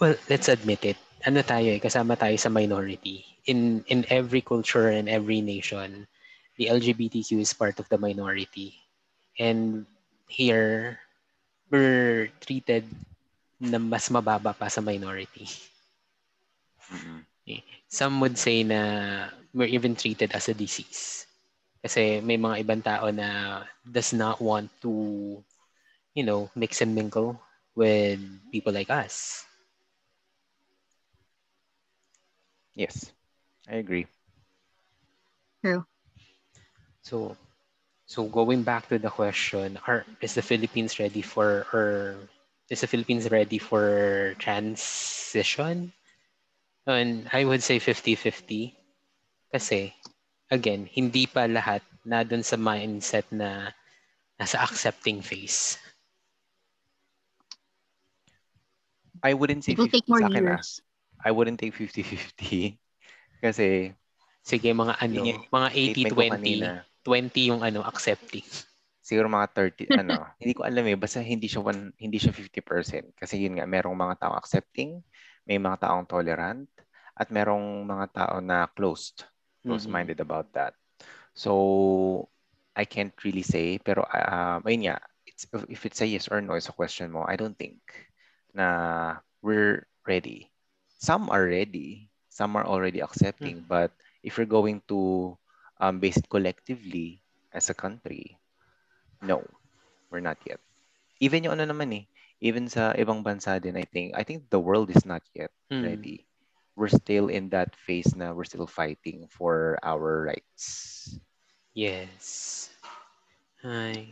[0.00, 0.98] well let's admit it.
[1.22, 3.22] Ano tayo eh kasama tayo sa minority.
[3.46, 6.08] In in every culture and every nation
[6.56, 8.76] the LGBTQ is part of the minority.
[9.38, 9.86] And
[10.28, 10.98] here
[11.70, 12.84] we're treated
[13.60, 15.46] na mas mababa pa sa minority.
[16.90, 17.29] Mm-hmm.
[17.90, 21.26] Some would say na we're even treated as a disease.
[21.82, 24.92] Kasi may mga ibang tao na does not want to,
[26.14, 27.40] you know, mix and mingle
[27.74, 28.20] with
[28.52, 29.44] people like us.
[32.74, 33.10] Yes,
[33.66, 34.06] I agree.
[35.64, 35.84] True.
[37.02, 37.36] So,
[38.06, 42.16] so going back to the question, are is the Philippines ready for or
[42.68, 45.92] is the Philippines ready for transition?
[46.86, 48.76] And I would say 50-50.
[49.52, 49.92] Kasi,
[50.48, 53.74] again, hindi pa lahat na dun sa mindset na
[54.40, 55.76] nasa accepting phase.
[59.20, 60.56] I wouldn't say It will 50 take more sa akin, ah.
[60.56, 60.80] years.
[61.20, 62.80] I wouldn't take 50-50.
[63.44, 63.92] Kasi,
[64.40, 66.32] Sige, mga ano, Yun yung mga statement ko 80-20.
[66.32, 66.68] kanina,
[67.04, 68.46] 20 yung ano, accepting.
[69.04, 73.12] siguro mga 30, ano, hindi ko alam eh, basta hindi siya, one, hindi siya 50%.
[73.20, 75.04] Kasi yun nga, merong mga taong accepting,
[75.46, 76.68] may mga taong tolerant,
[77.16, 79.28] at merong mga tao na closed,
[79.60, 80.72] closed-minded about that.
[81.36, 82.28] So,
[82.72, 86.54] I can't really say, pero uh, ayun nga, it's, if it's a yes or no,
[86.56, 87.76] it's a question mo, I don't think
[88.54, 90.50] na we're ready.
[90.98, 95.36] Some are ready, some are already accepting, but if you're going to
[95.80, 97.22] um, base it collectively
[97.52, 98.36] as a country,
[99.22, 99.44] no,
[100.10, 100.60] we're not yet.
[101.20, 102.04] Even yung ano naman eh,
[102.40, 105.84] even sa ibang bansa din, I think, I think the world is not yet Mm.
[105.84, 106.18] ready.
[106.74, 111.12] We're still in that phase na we're still fighting for our rights.
[111.76, 112.68] Yes.
[113.62, 114.08] Hi.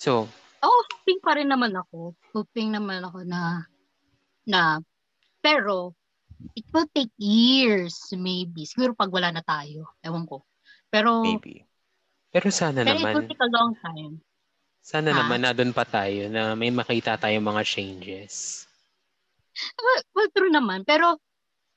[0.00, 0.26] So,
[0.60, 2.12] Oh, hoping pa rin naman ako.
[2.36, 3.64] Hoping naman ako na
[4.44, 4.80] na
[5.40, 5.96] pero
[6.52, 8.68] it will take years maybe.
[8.68, 9.88] Siguro pag wala na tayo.
[10.04, 10.44] Ewan ko.
[10.92, 11.64] Pero Maybe.
[12.28, 14.20] pero sana pero it will naman, take a long time.
[14.80, 15.16] Sana Ah.
[15.22, 18.64] naman na doon pa tayo na may makita tayong mga changes.
[19.76, 20.86] Well, well, true naman.
[20.88, 21.20] Pero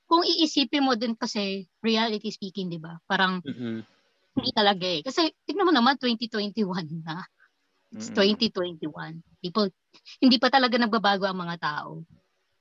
[0.08, 2.96] kung iisipin mo din kasi reality speaking, 'di ba?
[3.08, 3.82] Parang Mm-mm.
[4.34, 5.00] hindi talaga eh.
[5.04, 7.22] Kasi tignan mo naman 2021 na.
[7.94, 8.36] It's Mm-mm.
[8.40, 9.22] 2021.
[9.42, 9.70] People
[10.18, 12.02] hindi pa talaga nagbabago ang mga tao.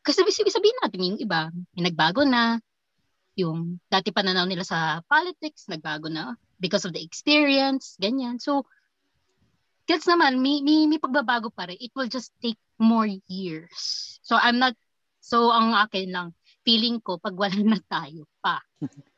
[0.04, 2.60] Kasi sabi- sabihin natin yung iba, may nagbago na.
[3.40, 8.38] Yung dati pananaw nila sa politics, nagbago na because of the experience, ganyan.
[8.38, 8.68] So,
[9.88, 11.80] gets naman, may, may, may pagbabago pa rin.
[11.80, 14.20] It will just take more years.
[14.24, 14.76] So, I'm not,
[15.20, 16.28] so ang akin lang,
[16.64, 18.64] feeling ko, pag wala na tayo pa.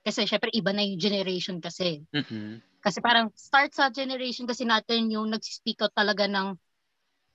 [0.05, 2.01] Kasi syempre, iba na yung generation kasi.
[2.13, 2.61] Mm-mm.
[2.81, 6.53] Kasi parang start sa generation kasi natin yung nag-speak out talaga ng,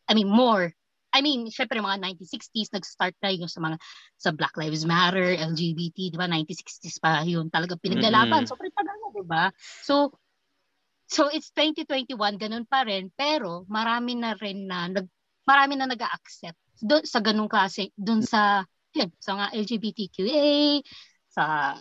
[0.07, 0.71] I mean, more.
[1.11, 3.83] I mean, syempre mga 1960s, nag-start na yung sa mga,
[4.15, 6.31] sa Black Lives Matter, LGBT, di ba?
[6.31, 8.47] 1960s pa yun talaga pinaglalaban.
[8.47, 8.51] Mm-mm.
[8.51, 9.45] Sobrang tagal na, di ba?
[9.83, 10.15] So,
[11.11, 13.11] so it's 2021, ganun pa rin.
[13.19, 15.07] Pero marami na rin na, nag,
[15.43, 18.63] marami na nag-accept doon sa ganung klase, doon sa,
[18.95, 20.81] yun, sa mga LGBTQA,
[21.29, 21.75] sa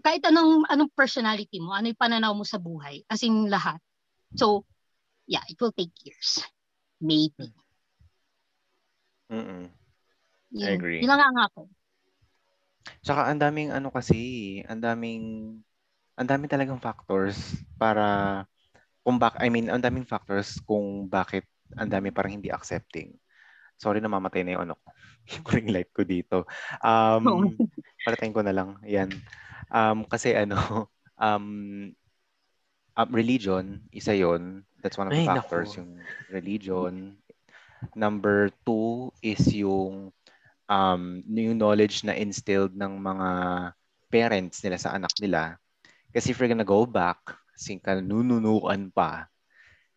[0.00, 3.76] kahit anong anong personality mo, ano yung pananaw mo sa buhay, as in lahat.
[4.32, 4.64] So,
[5.28, 6.40] yeah, it will take years.
[6.96, 7.52] Maybe.
[9.28, 9.68] Mm-mm.
[10.52, 10.68] Yun.
[10.68, 11.00] I agree.
[11.04, 11.68] Yun lang nga ako.
[13.04, 15.60] Tsaka ang daming ano kasi, ang daming
[16.16, 18.42] ang daming talagang factors para
[19.02, 23.16] kung bak I mean, ang daming factors kung bakit ang dami parang hindi accepting.
[23.80, 24.74] Sorry na mamatay na yung ano
[25.32, 26.44] yung ring light ko dito.
[26.82, 27.56] Um,
[28.04, 28.78] palatayin ko na lang.
[28.86, 29.10] Yan.
[29.72, 31.46] Um, kasi ano, um,
[32.96, 35.78] um, religion, isa yon That's one of the Ay, factors, naku.
[35.78, 35.90] yung
[36.34, 36.94] religion.
[37.94, 40.10] Number two is yung
[40.66, 43.28] um, yung knowledge na instilled ng mga
[44.10, 45.61] parents nila sa anak nila.
[46.12, 47.18] Kasi if you're gonna go back,
[47.56, 49.26] kasi kanununuan pa,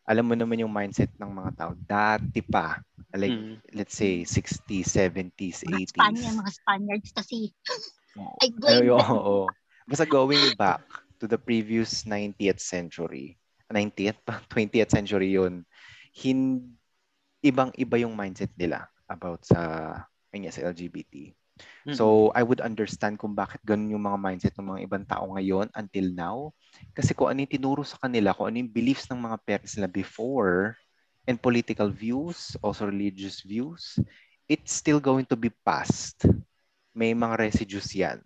[0.07, 2.79] alam mo naman yung mindset ng mga tao, dati pa,
[3.11, 3.57] like, Mm.
[3.75, 5.91] let's say, 60s, 70s, Mga 80s.
[5.91, 7.39] Spaniard, mga Spaniards kasi.
[8.15, 9.39] I blame Ay, oo, oo.
[9.85, 10.81] Basta going back
[11.19, 13.35] to the previous 90th century,
[13.69, 15.67] 90th pa, 20th century yun,
[16.15, 16.63] hin,
[17.43, 19.59] ibang-iba yung mindset nila about sa,
[20.31, 21.33] nga, sa LGBT.
[21.93, 25.69] So, I would understand kung bakit ganun yung mga mindset ng mga ibang tao ngayon
[25.77, 26.37] until now.
[26.97, 29.87] Kasi kung ano yung tinuro sa kanila, kung ano yung beliefs ng mga parents nila
[29.87, 30.75] before,
[31.25, 33.97] and political views, also religious views,
[34.45, 36.25] it's still going to be passed.
[36.93, 38.21] May mga residues yan.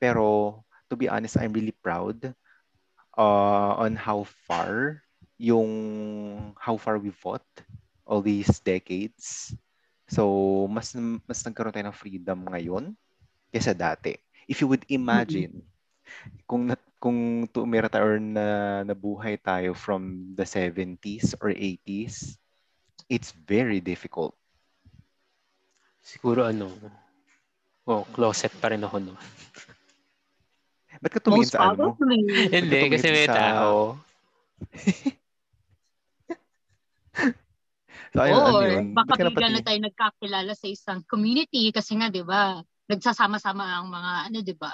[0.00, 2.32] Pero, to be honest, I'm really proud
[3.16, 5.02] uh, on how far
[5.40, 7.44] yung how far we fought
[8.04, 9.56] all these decades.
[10.10, 10.90] So, mas
[11.24, 12.84] mas nagkaroon tayo ng freedom ngayon
[13.54, 14.18] kaysa dati.
[14.50, 15.62] If you would imagine
[16.50, 22.34] kung na, kung tumira tayo or na nabuhay tayo from the 70s or 80s,
[23.06, 24.34] it's very difficult.
[26.02, 26.66] Siguro ano,
[27.88, 29.14] Oh, closet pa rin ako no.
[31.00, 31.96] Ba't ka tumingin sa ano.
[32.54, 33.98] Hindi, kasi may tao.
[38.10, 38.86] So, ayun, ano Or yun?
[38.90, 42.58] baka bigla na tayo nagkakilala sa isang community kasi nga, di ba,
[42.90, 44.72] nagsasama-sama ang mga, ano, di ba,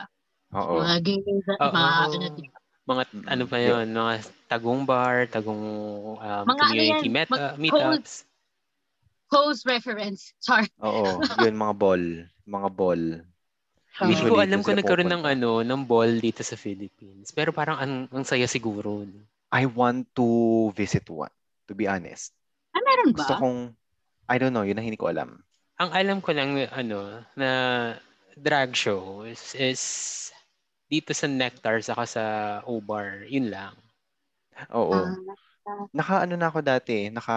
[0.57, 0.81] Oo.
[0.81, 4.15] mga gay, mga, ano, di ba, Mga, ano pa yun, mga
[4.47, 5.65] tagong bar, tagong
[6.23, 8.25] um, Mga ano community yan, met, mag- uh, meetups.
[9.27, 10.31] close reference.
[10.39, 10.71] Sorry.
[10.79, 11.19] Oo.
[11.43, 12.05] Yun, mga ball.
[12.47, 13.03] Mga ball.
[14.07, 17.35] Hindi ko alam kung nagkaroon ng ano, ng ball dito sa Philippines.
[17.35, 19.03] Pero parang ang, ang saya siguro.
[19.51, 21.33] I want to visit one,
[21.67, 22.31] to be honest.
[22.87, 23.43] Meron Gusto ba?
[23.43, 23.59] kong,
[24.31, 25.43] I don't know, yun ang hindi ko alam.
[25.77, 27.49] Ang alam ko lang ano na
[28.39, 29.83] drag show is, is
[30.87, 32.25] dito sa Nectar saka sa
[32.65, 33.27] O-Bar.
[33.29, 33.75] Yun lang.
[34.73, 34.95] Oo.
[34.95, 35.13] Ah,
[35.93, 37.37] naka ano na ako dati, naka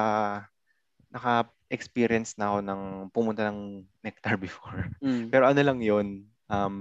[1.09, 2.81] naka experience na ako ng
[3.11, 4.87] pumunta ng Nectar before.
[5.01, 5.27] Mm.
[5.33, 6.07] Pero ano lang 'yun,
[6.47, 6.77] um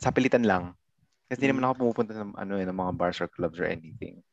[0.00, 0.72] sa pilitan lang.
[1.28, 1.52] Kasi hindi Mm.
[1.54, 4.24] naman ako pumupunta ng ano eh, ng mga bars or clubs or anything.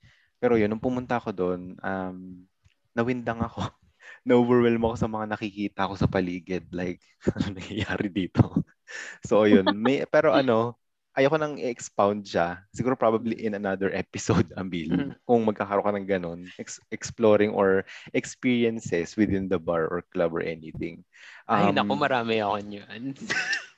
[0.41, 2.47] Pero 'yun, nung pumunta ako doon, um
[2.93, 3.65] nawindang ako.
[4.27, 6.69] Na-overwhelm ako sa mga nakikita ko sa paligid.
[6.71, 7.03] Like,
[7.35, 8.63] ano nangyayari dito?
[9.27, 9.67] so, yun.
[9.75, 10.79] May, pero ano,
[11.13, 12.65] ayoko nang i-expound siya.
[12.73, 14.89] Siguro probably in another episode, Ambil.
[14.89, 15.11] Mhm.
[15.27, 16.39] Kung magkakaroon ka ng ganun.
[16.57, 17.85] Ex- exploring or
[18.17, 21.05] experiences within the bar or club or anything.
[21.45, 23.01] Ay, Um, naku, marami ako niyan.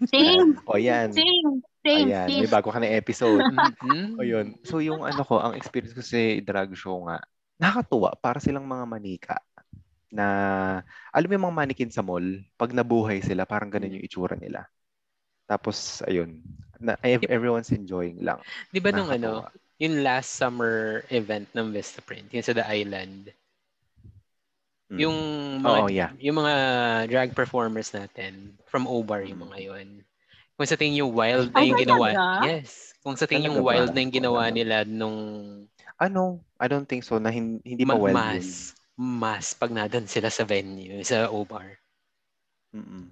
[0.08, 0.60] Same.
[0.70, 1.10] O yan.
[1.12, 1.60] Same.
[1.86, 2.10] Same.
[2.10, 2.42] Ayan, same.
[2.46, 3.46] may bago ka na episode.
[3.84, 4.18] Mhm.
[4.18, 4.58] O yun.
[4.66, 7.22] So yung ano ko, ang experience ko sa drag show nga,
[7.56, 9.38] nakakatuwa para silang mga manika
[10.12, 10.28] na
[11.12, 12.24] alam mo yung mga mannequin sa mall,
[12.56, 14.64] pag nabuhay sila, parang ganun yung itsura nila.
[15.46, 16.40] Tapos, ayun,
[16.80, 18.40] na, ev- everyone's enjoying lang.
[18.72, 19.44] Di ba nung ano,
[19.76, 23.36] yung last summer event ng Vistaprint, yung sa The Island,
[24.86, 25.00] Mm.
[25.02, 25.18] yung
[25.66, 26.12] mga, Oo, yeah.
[26.22, 26.54] yung mga
[27.10, 30.06] drag performers natin from O-Bar yung mga yun.
[30.54, 32.08] Kung sa tingin yung wild na Ay, yung ginawa.
[32.46, 32.94] Yes.
[33.02, 35.18] Kung sa tingin yung wild na yung ginawa nila nung
[35.96, 36.44] Ano?
[36.60, 40.28] I don't think so na hin- hindi pa ma- well mas, mas pag nadan sila
[40.28, 41.80] sa venue, sa O-Bar.
[42.76, 43.12] Mm-mm.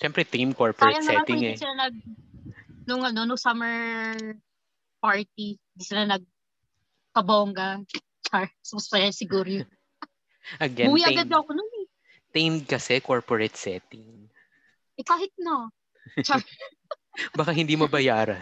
[0.00, 1.60] Siyempre, team corporate naman kung setting hindi eh.
[1.60, 1.94] sila nag,
[2.88, 4.16] nung ano, nung summer
[4.96, 6.24] party, hindi sila nag
[7.12, 7.84] kabongga.
[8.24, 9.68] Char, sumasaya siguro yun.
[10.64, 11.86] Again, Buwi agad ako nun eh.
[12.32, 14.28] tamed kasi corporate setting.
[14.96, 15.68] Eh kahit na.
[16.24, 16.40] Char.
[17.38, 18.40] Baka hindi mabayaran.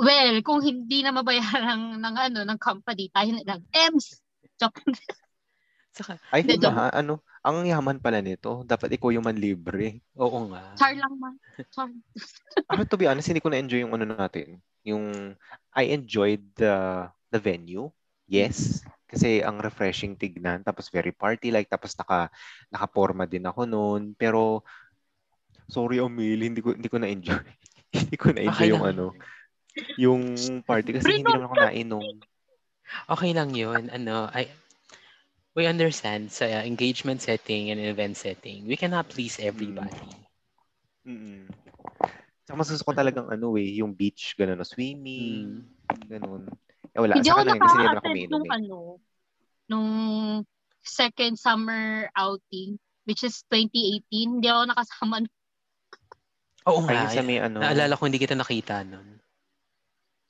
[0.00, 3.60] Well, kung hindi na mabayaran ng, ng ano, ng company, tayo na lang.
[3.68, 4.24] EMS!
[4.56, 4.80] Joke.
[5.96, 6.88] Saka, Ay, Hindi, ha?
[6.94, 7.20] Ano?
[7.44, 8.62] Ang yaman pala nito.
[8.64, 10.00] Dapat ikaw yung manlibre.
[10.16, 10.72] oo nga.
[10.76, 11.34] Char lang man.
[11.68, 11.90] Char.
[12.72, 14.60] Ako, to be honest, hindi ko na-enjoy yung ano natin.
[14.86, 15.34] Yung,
[15.76, 17.90] I enjoyed the, the venue.
[18.30, 18.80] Yes.
[19.10, 20.62] Kasi ang refreshing tignan.
[20.62, 21.68] Tapos very party-like.
[21.68, 22.30] Tapos naka,
[22.70, 24.14] nakaporma din ako noon.
[24.14, 24.62] Pero,
[25.66, 27.44] sorry, Omil, hindi ko, hindi ko na-enjoy.
[27.98, 28.94] hindi ko na-enjoy Okay yung lang.
[28.94, 29.06] ano.
[29.98, 30.22] Yung
[30.64, 30.96] party.
[30.96, 32.06] Kasi hindi naman ako nainom.
[33.06, 33.86] Okay lang yun.
[33.86, 34.50] Ano, I,
[35.54, 40.10] we understand sa engagement setting and event setting, we cannot please everybody.
[41.06, 41.46] Mm-mm.
[42.42, 46.06] Tsaka mas gusto ko talagang ano eh, yung beach, gano'n, no, swimming, Mm.
[46.10, 46.42] gano'n.
[46.90, 48.56] Eh, wala, Hindi ako nakaka-attend nung eh.
[48.58, 48.76] ano,
[49.70, 49.90] nung
[50.82, 52.74] second summer outing,
[53.06, 54.42] which is 2018.
[54.42, 55.16] Hindi ako nakasama.
[56.66, 57.06] Oo nga.
[57.06, 59.19] yung sa may ano, Naalala ko hindi kita nakita nun.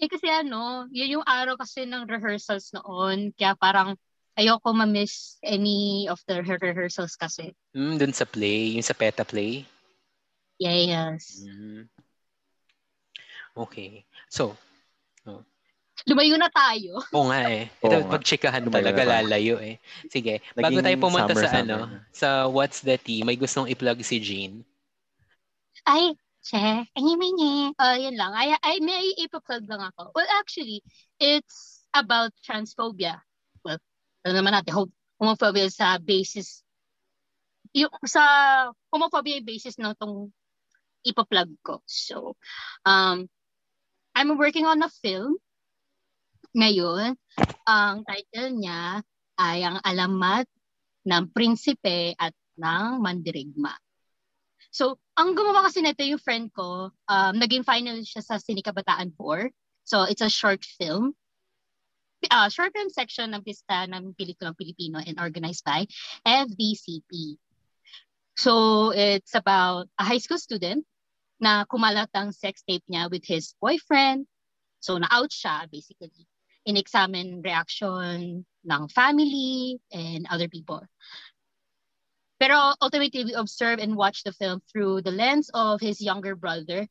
[0.01, 3.37] Eh kasi ano, yun yung araw kasi ng rehearsals noon.
[3.37, 3.95] Kaya parang
[4.33, 7.53] ayoko ma-miss any of the re- rehearsals kasi.
[7.77, 9.69] Mm, dun sa play, yung sa PETA play.
[10.57, 11.45] Yes.
[11.45, 11.85] Mm.
[13.57, 14.09] Okay.
[14.33, 14.57] So,
[16.09, 16.97] Lumayo na tayo.
[17.17, 17.69] oo nga eh.
[17.85, 18.11] Oo Ito, nga.
[18.17, 19.13] pagchikahan Lumayo talaga na tayo.
[19.29, 19.77] lalayo eh.
[20.09, 22.01] Sige, bago Naging tayo pumunta summer, sa summer ano, na.
[22.11, 24.65] sa What's the Tea, may gustong i-plug si Jean.
[25.85, 27.73] Ay, che, nye.
[27.77, 28.33] Uh, yun lang.
[28.33, 30.13] Ay, ay, may ipa-plug lang ako.
[30.15, 30.83] Well, actually,
[31.21, 33.21] it's about transphobia.
[33.65, 33.79] Well,
[34.25, 36.65] alam naman natin, hom- homophobia sa basis,
[37.77, 38.25] yung sa
[38.91, 40.33] homophobia yung basis ng tong
[41.05, 41.81] ipa-plug ko.
[41.85, 42.37] So,
[42.85, 43.29] um,
[44.17, 45.39] I'm working on a film
[46.57, 47.15] ngayon.
[47.69, 49.05] Ang title niya
[49.39, 50.45] ay ang alamat
[51.07, 53.73] ng prinsipe at ng mandirigma.
[54.71, 59.51] So, ang gumawa kasi nito yung friend ko, um, naging final siya sa Sinikabataan 4.
[59.83, 61.19] So, it's a short film.
[62.31, 65.91] Uh, short film section ng pista ng pelikulang Pilipino and organized by
[66.23, 67.41] FDCP.
[68.39, 70.87] So, it's about a high school student
[71.43, 74.31] na kumalat ang sex tape niya with his boyfriend.
[74.79, 76.31] So, na-out siya, basically.
[76.63, 80.85] In-examine reaction ng family and other people.
[82.41, 86.89] Pero ultimately, we observe and watch the film through the lens of his younger brother.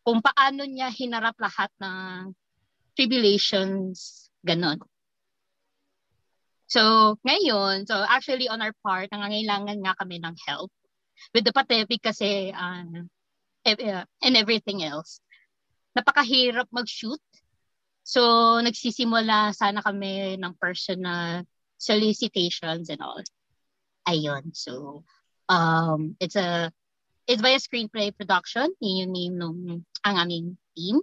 [0.00, 2.32] Kung paano niya hinarap lahat ng
[2.96, 4.80] tribulations, ganon.
[6.72, 10.72] So, ngayon, so actually on our part, nangangailangan nga kami ng help.
[11.36, 13.04] With the pandemic kasi, uh,
[13.66, 15.20] and everything else,
[15.92, 17.20] napakahirap mag-shoot.
[18.08, 21.44] So, nagsisimula sana kami ng personal
[21.76, 23.20] solicitations and all.
[24.06, 24.54] Ayun.
[24.54, 25.02] So,
[25.48, 26.70] um, it's a,
[27.26, 28.72] it's by a screenplay production.
[28.80, 31.00] Yun yung name nung ang aming team.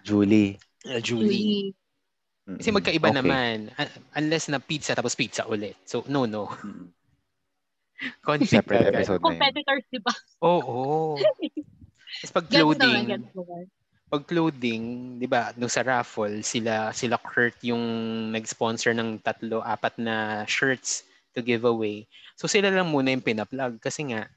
[0.00, 0.56] Julie.
[0.88, 1.76] uh, Julie.
[2.48, 2.56] Mm-mm.
[2.56, 3.20] Kasi magkaiba Okay.
[3.20, 3.68] naman.
[3.76, 5.76] Un- Unless na pizza tapos pizza ulit.
[5.84, 6.48] So, no, no.
[6.64, 6.88] Mm-mm.
[8.26, 8.94] Conflict Separate agad.
[9.02, 9.32] episode na yun.
[9.38, 10.14] Competitors, di ba?
[10.42, 11.16] Oo.
[12.22, 13.04] Tapos pag clothing,
[14.12, 14.82] pag clothing,
[15.16, 17.82] 'di ba, nung sa raffle, sila sila Kurt yung
[18.30, 22.04] nag-sponsor ng tatlo, apat na shirts to give away.
[22.36, 24.28] So sila lang muna yung pinaplug kasi nga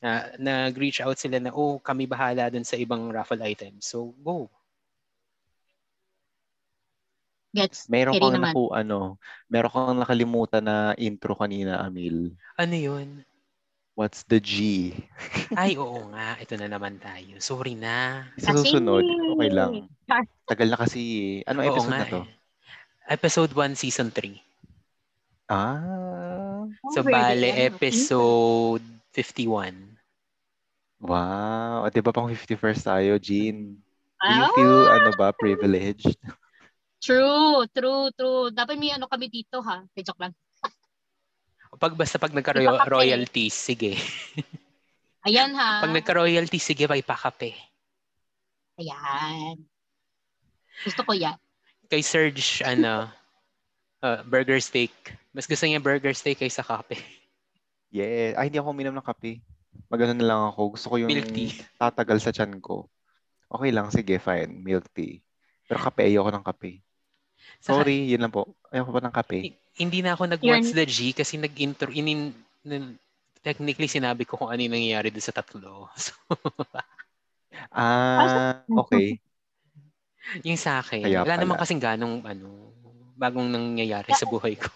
[0.00, 3.90] na nag-reach out sila na oh, kami bahala dun sa ibang raffle items.
[3.90, 4.48] So go.
[7.50, 7.90] Gets.
[7.90, 8.54] Meron kang naman.
[8.54, 9.18] naku, ano,
[9.50, 12.30] meron kang nakalimutan na intro kanina, Amil.
[12.54, 13.26] Ano 'yun?
[13.98, 14.90] What's the G?
[15.52, 17.36] Ay, oo nga, ito na naman tayo.
[17.42, 18.24] Sorry na.
[18.38, 19.90] Sa susunod, okay lang.
[20.46, 21.00] Tagal na kasi.
[21.44, 22.20] Oo episode nga na to?
[22.22, 22.28] eh.
[23.10, 24.38] Episode 1, Season 3.
[25.50, 26.62] Ah,
[26.94, 29.98] So, Over bale, episode 51.
[31.02, 31.82] wow.
[31.84, 33.74] O, di ba pang 51st tayo, Jean?
[34.20, 36.14] Do you Ah, feel, ano ba, privileged?
[37.00, 38.52] True, true, true.
[38.52, 39.80] Dapat may ano kami dito ha.
[39.88, 40.36] Okay, joke lang.
[41.80, 42.60] Pag basta pag Ipakape.
[42.60, 43.96] nagka-royalties, sige.
[45.26, 45.80] Ayan ha.
[45.80, 47.56] Pag nagka-royalties, sige, pa ipakape.
[48.76, 49.64] Ayan.
[50.84, 51.36] Gusto ko yan.
[51.88, 53.08] Kay Serge, ano,
[54.04, 54.92] uh, burger steak.
[55.32, 57.00] Mas gusto niya burger steak kaysa kape.
[57.90, 58.38] Yeah.
[58.38, 59.42] Ay, hindi ako uminom ng kape.
[59.90, 60.78] Magano na lang ako.
[60.78, 61.50] Gusto ko yung Milk tea.
[61.74, 62.86] tatagal sa tiyan ko.
[63.50, 64.62] Okay lang, sige, fine.
[64.62, 65.18] Milk tea.
[65.66, 66.86] Pero kape, ayoko ng kape.
[67.60, 68.56] Saka, Sorry, yun lang po.
[68.72, 69.38] Ayoko pa ng kape.
[69.80, 72.32] hindi na ako nag-what's the G kasi nag-intro, inin,
[72.64, 72.96] nin-
[73.40, 75.88] technically sinabi ko kung ano yung nangyayari doon sa tatlo.
[76.00, 76.12] So,
[77.74, 79.18] Ah, okay.
[80.46, 81.62] yung sa akin, Kaya wala naman pala.
[81.66, 82.72] kasing ganong, ano,
[83.18, 84.70] bagong nangyayari sa buhay ko.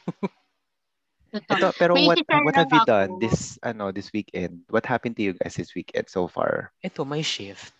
[1.35, 3.23] Ito, pero May what what have you done ako.
[3.23, 4.62] this ano this weekend?
[4.71, 6.71] What happened to you guys this weekend so far?
[6.79, 7.75] Ito, may shift.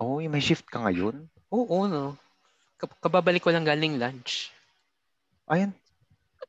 [0.00, 1.28] Oh, may shift ka ngayon?
[1.52, 2.16] Oo, no.
[2.76, 4.50] Kab- Kababalik ko lang galing lunch.
[5.46, 5.72] Ayan.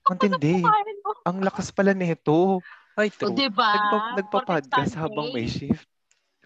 [0.05, 0.61] Ang tindi.
[0.61, 1.11] Kain mo.
[1.25, 2.61] Ang lakas pala nito.
[2.95, 3.35] Ay, O, true.
[3.35, 3.69] diba?
[3.75, 5.83] Nagpa, nagpa-podcast habang may shift.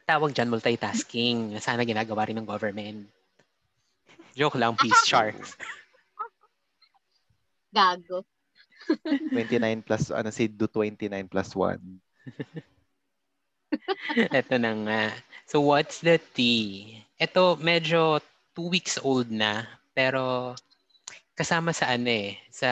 [0.09, 1.53] Tawag dyan multitasking.
[1.61, 3.05] Sana ginagawa rin ng government.
[4.33, 5.35] Joke lang, peace, char.
[7.75, 8.25] Gago.
[9.35, 11.77] 29 plus, ano si do 29 plus 1.
[14.33, 15.01] Ito na nga.
[15.45, 16.97] So, what's the tea?
[17.21, 18.17] Ito, medyo
[18.53, 19.65] two weeks old na.
[19.91, 20.53] Pero,
[21.33, 22.69] kasama sa ano eh, sa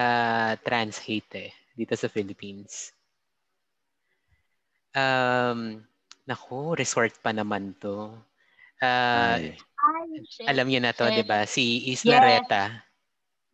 [0.59, 2.91] trans hate eh, dito sa Philippines.
[4.91, 5.83] Um,
[6.25, 8.09] naku, resort pa naman to.
[8.81, 9.57] Ah, Ay.
[10.45, 11.05] Alam niyo na to.
[11.05, 11.45] 'di ba?
[11.45, 12.23] Si Isla Yes.
[12.23, 12.63] Reta.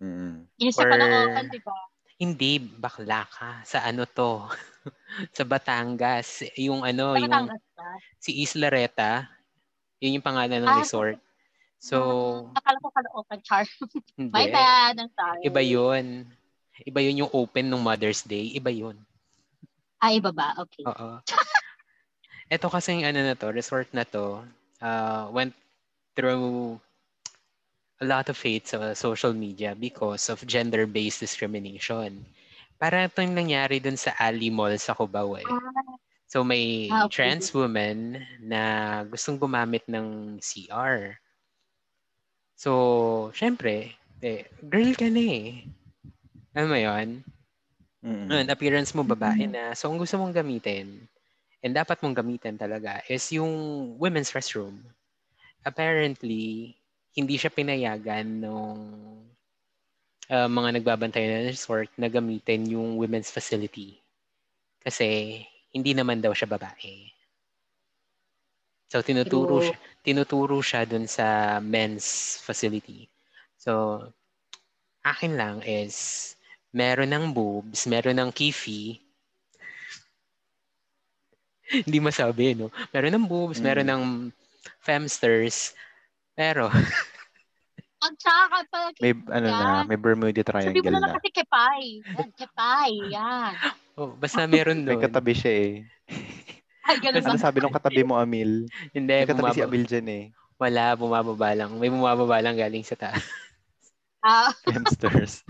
[0.04, 0.36] Mm.
[0.60, 1.76] Yung sa Or- Caloocan, di ba?
[2.20, 3.64] Hindi bakla ka.
[3.64, 4.48] Sa ano to?
[5.38, 6.44] sa Batangas.
[6.60, 7.88] Yung ano, Sa yung Batangas ba?
[8.20, 9.28] si Isla Reta.
[10.00, 11.20] Yun yung pangalan ng Ah, resort.
[11.84, 13.68] So, Akala ko Caloocan, Char.
[14.32, 14.56] My hindi.
[14.56, 15.44] bad, I'm sorry.
[15.44, 16.24] Iba yun.
[16.88, 18.56] Iba yun yung open ng Mother's Day.
[18.56, 18.96] Iba yun.
[20.00, 20.56] Ah, iba ba?
[20.64, 20.88] Okay.
[20.88, 21.20] Oo.
[22.48, 24.48] Ito kasi yung ano na to, resort na to,
[24.80, 25.52] uh, went
[26.16, 26.80] through
[28.00, 32.24] a lot of hate sa social media because of gender-based discrimination.
[32.80, 35.48] Parang ito yung nangyari dun sa Ali Mall sa Cubao eh.
[36.32, 37.28] So may Ah, okay.
[37.28, 38.62] trans woman na
[39.08, 41.20] gustong gumamit ng CR.
[42.64, 42.72] So,
[43.36, 43.92] syempre,
[44.24, 45.68] eh, girl ka na eh.
[46.56, 47.08] Alam mo yun?
[48.00, 48.26] Mm.
[48.32, 49.76] Ngayon, appearance mo babae na.
[49.76, 50.96] So, ang gusto mong gamitin,
[51.60, 53.52] and dapat mong gamitin talaga, is yung
[54.00, 54.80] women's restroom.
[55.68, 56.72] Apparently,
[57.12, 58.80] hindi siya pinayagan nung
[60.32, 64.00] uh, mga nagbabantay ng resort na gamitin yung women's facility.
[64.80, 65.44] Kasi,
[65.76, 67.13] hindi naman daw siya babae.
[68.94, 69.74] So, tinuturo siya,
[70.06, 73.10] tinuturo siya dun sa men's facility.
[73.58, 74.06] So,
[75.02, 76.38] akin lang is,
[76.70, 79.02] meron ng boobs, meron ng kifi.
[81.90, 82.70] Hindi masabi, no?
[82.94, 83.66] Meron ng boobs, Mm.
[83.66, 84.04] meron ng
[84.78, 85.74] femsters,
[86.38, 86.70] pero
[88.06, 88.94] Ang tsaka pala.
[89.02, 91.16] May ano na, may Bermuda Sabi mo Triangle na lang na.
[91.18, 91.84] kasi kepay.
[92.04, 92.94] Yan, kepay.
[93.10, 93.54] Yan.
[93.98, 95.08] oh, basta meron May doon.
[95.08, 95.74] katabi siya eh.
[96.84, 97.32] Ay, ganun ba?
[97.32, 98.68] Ano sabi nung katabi mo, Amil?
[98.92, 100.24] Hindi, May katabi si bumaba- Amil dyan eh.
[100.56, 101.72] wala, bumababa lang.
[101.76, 103.20] May bumababa lang galing sa taas.
[104.24, 105.44] Ah, Hamsters.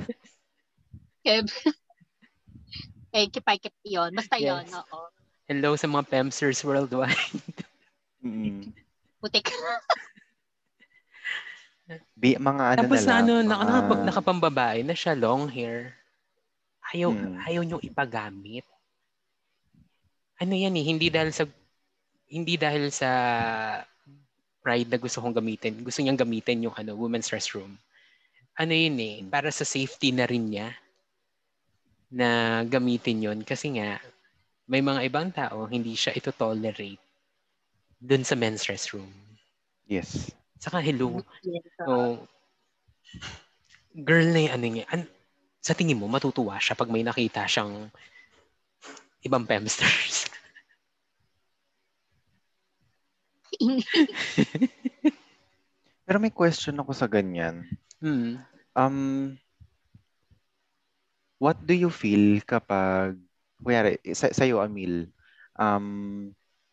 [1.22, 1.46] kep.
[3.12, 4.10] Eh, kepay, kep yun.
[4.10, 4.74] Basta yun, Yes.
[4.74, 5.14] oo.
[5.46, 7.14] Hello sa mga femsters worldwide.
[8.26, 8.72] Mm.
[9.20, 9.52] Putik.
[12.16, 13.20] Bi, mga ano Tapos na na, lang.
[13.20, 13.44] ano, mga...
[13.46, 15.92] naka, naka, nakapambabae na siya, long hair.
[16.90, 17.36] Ayaw, Hmm.
[17.44, 18.64] ayaw niyong ipagamit.
[20.44, 21.48] Ano yan eh, hindi dahil sa
[22.28, 23.10] hindi dahil sa
[24.60, 25.80] pride na gusto kong gamitin.
[25.80, 27.80] Gusto niyang gamitin yung ano, women's restroom.
[28.60, 30.76] Ano yun eh, para sa safety na rin niya
[32.12, 33.40] na gamitin yun.
[33.48, 34.04] Kasi nga,
[34.68, 37.02] may mga ibang tao, hindi siya ito tolerate
[38.04, 39.10] dun sa men's restroom.
[39.88, 40.32] Yes.
[40.60, 41.24] Saka hello.
[41.84, 42.24] So,
[43.96, 44.86] girl na yung ano niya.
[44.92, 45.12] An-
[45.64, 47.88] sa tingin mo, matutuwa siya pag may nakita siyang
[49.24, 50.28] ibang femsters.
[56.08, 57.64] Pero may question ako sa ganyan.
[58.04, 58.40] hmm.
[58.74, 59.38] Um,
[61.38, 63.20] what do you feel kapag,
[63.62, 65.12] kuyari, sa, sa'yo, Amil,
[65.60, 66.32] um,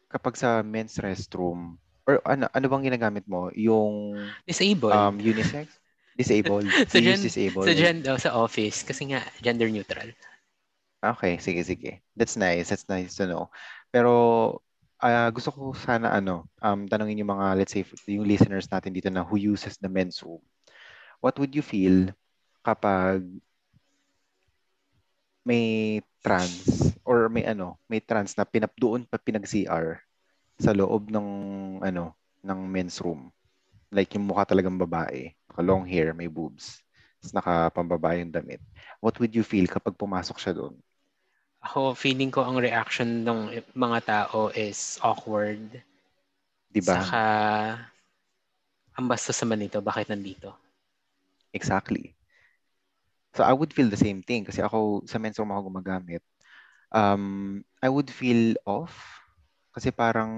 [0.09, 1.77] kapag sa men's restroom,
[2.09, 3.53] or ano, ano bang ginagamit mo?
[3.55, 4.17] Yung
[4.49, 4.95] Disabled.
[4.95, 5.69] um, unisex?
[6.17, 6.67] Disabled?
[6.91, 7.67] Sa gen- disabled?
[7.69, 10.11] sa, gen- oh, sa office, kasi nga, gender neutral.
[11.01, 12.05] Okay, sige, sige.
[12.13, 12.69] That's nice.
[12.69, 13.49] That's nice to know.
[13.89, 14.61] Pero
[15.03, 19.09] ah, gusto ko sana ano, um, tanongin yung mga, let's say, yung listeners natin dito
[19.13, 20.41] na who uses the men's room.
[21.21, 22.13] What would you feel
[22.65, 23.25] kapag
[25.45, 30.01] may trans or may ano, may trans na pinap doon pa pinag-CR
[30.61, 31.29] sa loob ng
[31.85, 32.13] ano,
[32.45, 33.33] ng men's room.
[33.93, 36.81] Like yung mukha talagang babae, naka long hair, may boobs,
[37.21, 38.61] tapos nakapambabae yung damit.
[39.01, 40.77] What would you feel kapag pumasok siya doon?
[41.61, 45.61] Ako, feeling ko ang reaction ng mga tao is awkward.
[46.73, 47.05] Di ba?
[47.05, 47.23] Saka,
[48.97, 50.57] ang bastos naman nito, bakit nandito?
[51.53, 52.17] Exactly.
[53.37, 56.25] So I would feel the same thing kasi ako sa men's room ako gumagamit.
[56.91, 59.21] Um, I would feel off
[59.71, 60.33] kasi parang,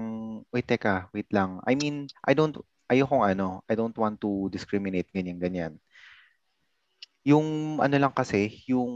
[0.53, 1.57] wait teka, wait lang.
[1.65, 2.53] I mean, I don't,
[2.91, 5.81] ayokong ano, I don't want to discriminate ganyan-ganyan.
[7.25, 8.91] Yung ano lang kasi, yung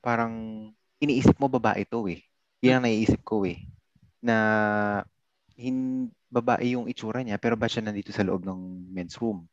[0.00, 0.70] parang
[1.02, 2.24] iniisip mo babae to eh.
[2.64, 3.60] Yan ang naiisip ko eh.
[4.24, 4.36] Na
[5.56, 9.44] hin, babae yung itsura niya pero ba siya nandito sa loob ng men's room?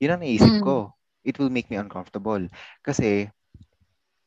[0.00, 0.64] Yun ang naisip Mm.
[0.64, 0.92] ko.
[1.26, 2.46] It will make me uncomfortable.
[2.86, 3.26] Kasi,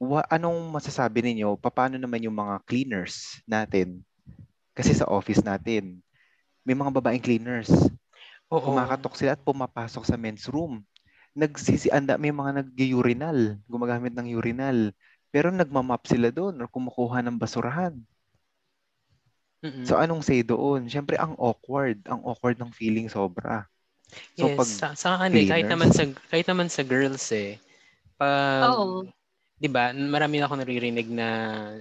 [0.01, 1.55] wa, anong masasabi ninyo?
[1.59, 4.03] Paano naman yung mga cleaners natin?
[4.75, 6.03] Kasi sa office natin,
[6.67, 7.71] may mga babaeng cleaners.
[8.51, 8.65] Oo.
[8.73, 10.83] Kumakatok sila at pumapasok sa men's room.
[11.37, 14.91] Nagsisianda, may mga nag-urinal, gumagamit ng urinal.
[15.29, 17.93] Pero nagmamap sila doon or kumukuha ng basurahan.
[19.59, 19.83] Mm-mm.
[19.83, 20.87] So anong say doon?
[20.87, 23.67] Siyempre ang awkward, ang awkward ng feeling sobra.
[24.39, 27.59] So yes, pag sa, sa ano eh, kahit naman sa kahit naman sa girls eh.
[28.17, 29.05] Pag Oo.
[29.59, 31.27] 'di ba, marami na ako naririnig na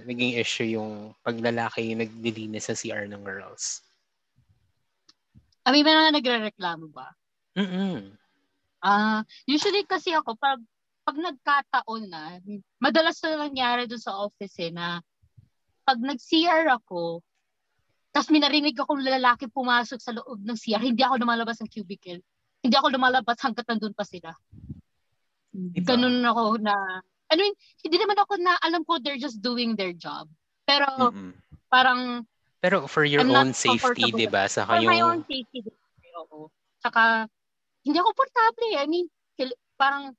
[0.03, 3.81] naging issue yung pag lalaki yung naglilinis sa CR ng girls.
[5.63, 7.07] I mean, may mga nagre-reklamo ba?
[7.55, 8.11] Mm-mm.
[8.83, 10.59] Ah, usually kasi ako pag
[11.09, 12.37] pag nagkataon na,
[12.77, 15.01] madalas na nangyari doon sa office eh, na
[15.81, 17.25] pag nag-CR ako,
[18.13, 22.21] tapos may narinig akong lalaki pumasok sa loob ng CR, hindi ako lumalabas ng cubicle.
[22.61, 24.29] Hindi ako lumalabas hanggat nandun pa sila.
[25.49, 25.97] Iba.
[25.97, 27.01] Ganun ako na,
[27.33, 30.29] I mean, hindi naman ako na alam ko they're just doing their job.
[30.69, 31.33] Pero Mm-mm.
[31.73, 32.21] parang
[32.61, 34.45] Pero for your I'm own safety, di ba?
[34.45, 35.65] Sa for my own safety,
[36.21, 36.53] oo.
[36.85, 37.25] Saka,
[37.81, 38.83] hindi ako komportable eh.
[38.83, 39.09] I mean,
[39.73, 40.13] parang,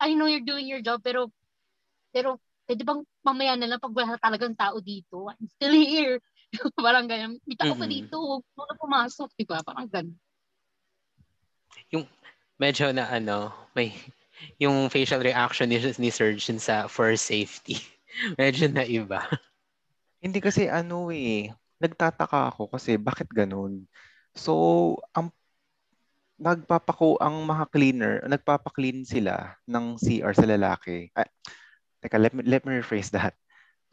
[0.00, 1.30] I know you're doing your job, pero,
[2.10, 5.28] pero, pwede bang mamaya na lang pag wala talagang tao dito?
[5.30, 6.18] I'm still here.
[6.78, 7.38] parang ganyan.
[7.44, 7.94] May tao pa Mm-mm.
[7.94, 8.16] dito.
[8.40, 9.62] Huwag na pumasok, di ba?
[9.62, 10.16] Parang ganun.
[12.58, 13.92] Medyo na ano, may...
[14.62, 17.78] Yung facial reaction ni, ni Surgeon sa for safety.
[18.40, 19.22] Medyo na iba.
[20.18, 23.86] Hindi kasi ano eh, nagtataka ako kasi bakit ganun?
[24.34, 25.30] So, ang
[26.40, 31.10] nagpapako ang mga cleaner, nagpapa-clean sila ng CR sa lalaki.
[31.14, 31.28] Ah,
[32.02, 33.34] teka, let me, let me rephrase that.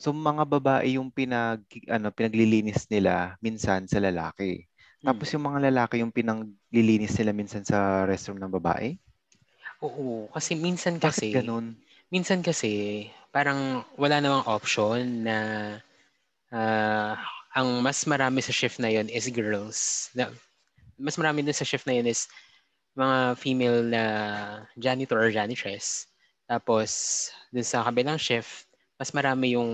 [0.02, 4.66] So, mga babae yung pinag, ano, pinaglilinis nila minsan sa lalaki.
[5.02, 8.98] Tapos yung mga lalaki yung pinaglilinis nila minsan sa restroom ng babae.
[9.82, 11.28] Oo, kasi minsan Bakit kasi...
[11.34, 11.74] ganun?
[12.12, 15.38] minsan kasi parang wala namang option na
[16.52, 17.16] ah,
[17.56, 20.12] ang mas marami sa shift na yon is girls.
[20.12, 20.28] Na,
[21.02, 22.30] mas marami din sa shift na yun is
[22.94, 24.04] mga female na
[24.78, 26.06] janitor or janitress.
[26.46, 26.92] Tapos,
[27.50, 28.68] dun sa kabilang shift,
[29.00, 29.72] mas marami yung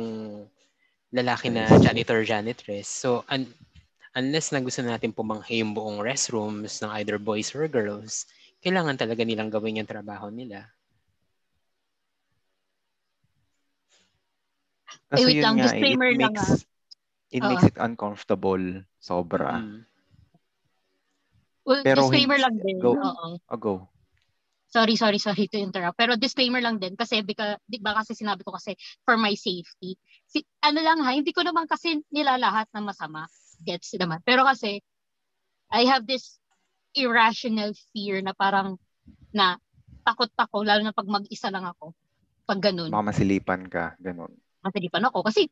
[1.11, 2.87] lalaki na janitor janitress.
[2.87, 3.51] So, un-
[4.15, 8.25] unless na gusto natin pumanghi yung buong restrooms ng either boys or girls,
[8.61, 10.69] kailangan talaga nilang gawin yung trabaho nila.
[15.11, 16.57] Kasi Eh, wait yun lang, nga, eh, disclaimer it lang, makes, ah.
[17.31, 18.63] it makes it uncomfortable.
[19.01, 19.61] Sobra.
[19.61, 19.96] Mm.
[21.67, 22.79] Well, Pero disclaimer lang din.
[22.79, 22.95] go.
[22.95, 23.27] Oo.
[23.35, 23.73] Oh, go.
[24.71, 25.99] Sorry, sorry, sorry to interrupt.
[25.99, 29.99] Pero disclaimer lang din kasi bika, di ba kasi sinabi ko kasi for my safety.
[30.27, 33.27] Si, ano lang ha, hindi ko naman kasi nilalahat ng masama.
[33.67, 34.23] Gets naman.
[34.23, 34.79] Pero kasi
[35.71, 36.39] I have this
[36.95, 38.79] irrational fear na parang
[39.35, 39.59] na
[40.07, 41.91] takot ako lalo na pag mag-isa lang ako.
[42.47, 42.91] Pag ganun.
[42.91, 43.99] Baka masilipan ka.
[43.99, 44.31] Ganun.
[44.63, 45.51] Matalipan ako kasi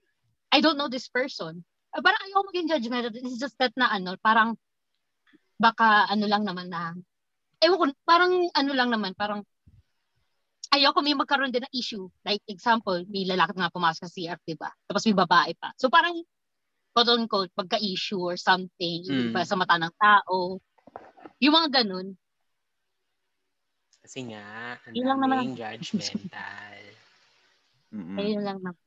[0.52, 1.64] I don't know this person.
[1.92, 3.12] Ah, Parang ayaw maging judgmental.
[3.16, 4.56] It's just that na ano, parang
[5.56, 6.94] baka ano lang naman na
[7.64, 9.42] ewan ko, parang ano lang naman, parang
[10.76, 12.06] ayoko may magkaroon din ng issue.
[12.28, 14.70] Like example, may lalaki nga pumasok sa CR, di ba?
[14.86, 15.72] Tapos may babae pa.
[15.80, 16.20] So parang
[16.96, 19.32] quote unquote, pagka-issue or something, Mm.
[19.32, 20.60] iba sa mata ng tao.
[21.44, 22.16] Yung mga ganun.
[24.00, 26.80] Kasi nga, ang lang naman judgmental.
[28.20, 28.80] Ayun lang naman.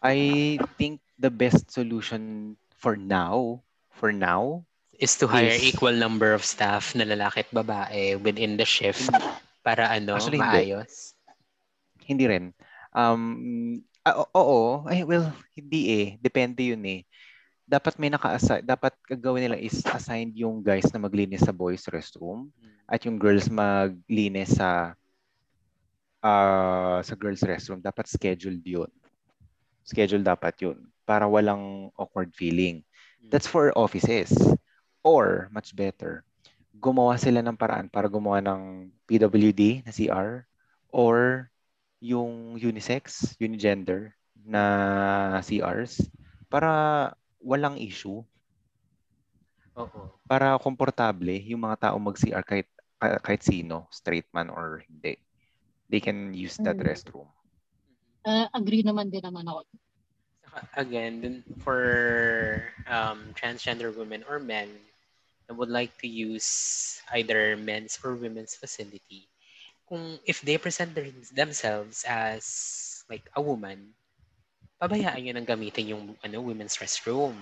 [0.00, 3.60] I think the best solution for now,
[3.92, 4.64] for now,
[5.00, 9.08] is to hire Is- equal number of staff na lalaki at babae within the shift
[9.64, 10.76] para ano, Actually, hindi.
[10.76, 11.16] maayos.
[12.04, 12.44] hindi rin.
[12.92, 16.06] Um, o- oo, ay, well, hindi eh.
[16.20, 17.06] Depende yun eh.
[17.70, 22.50] Dapat may naka-assign, dapat gagawin nila is assigned yung guys na maglinis sa boys restroom
[22.90, 24.98] at yung girls maglinis sa
[26.18, 27.78] ah, sa girls restroom.
[27.78, 28.90] Dapat scheduled yun.
[29.86, 32.82] Schedule dapat yun para walang awkward feeling.
[33.30, 34.34] That's for offices.
[35.00, 36.24] Or, much better,
[36.76, 40.44] gumawa sila ng paraan para gumawa ng PWD na CR
[40.92, 41.48] or
[42.00, 46.00] yung unisex, unigender na CRs
[46.48, 46.70] para
[47.40, 48.24] walang issue,
[49.76, 50.20] Oo.
[50.28, 52.68] para komportable yung mga tao mag-CR kahit
[53.00, 55.16] ka- kahit sino, straight man or hindi.
[55.90, 56.86] They can use that Mm.
[56.86, 57.28] restroom.
[58.22, 59.64] Uh, agree naman din naman ako.
[60.76, 61.80] Again, for
[62.90, 64.68] um, transgender women or men
[65.50, 69.26] that would like to use either men's or women's facility,
[69.82, 73.90] kung if they present their, themselves as like a woman,
[74.78, 77.34] pabayaan yun ang gamitin yung ano, women's restroom.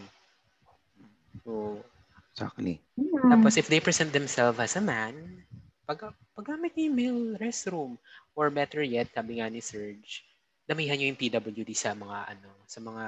[1.45, 1.85] So,
[2.33, 2.81] Exactly.
[3.29, 5.45] Tapos if they present themselves as a man,
[5.85, 8.01] pag paggamit niyo yung male restroom
[8.33, 10.25] or better yet, sabi nga ni Serge,
[10.65, 13.05] damihan niyo yung PWD sa mga ano, sa mga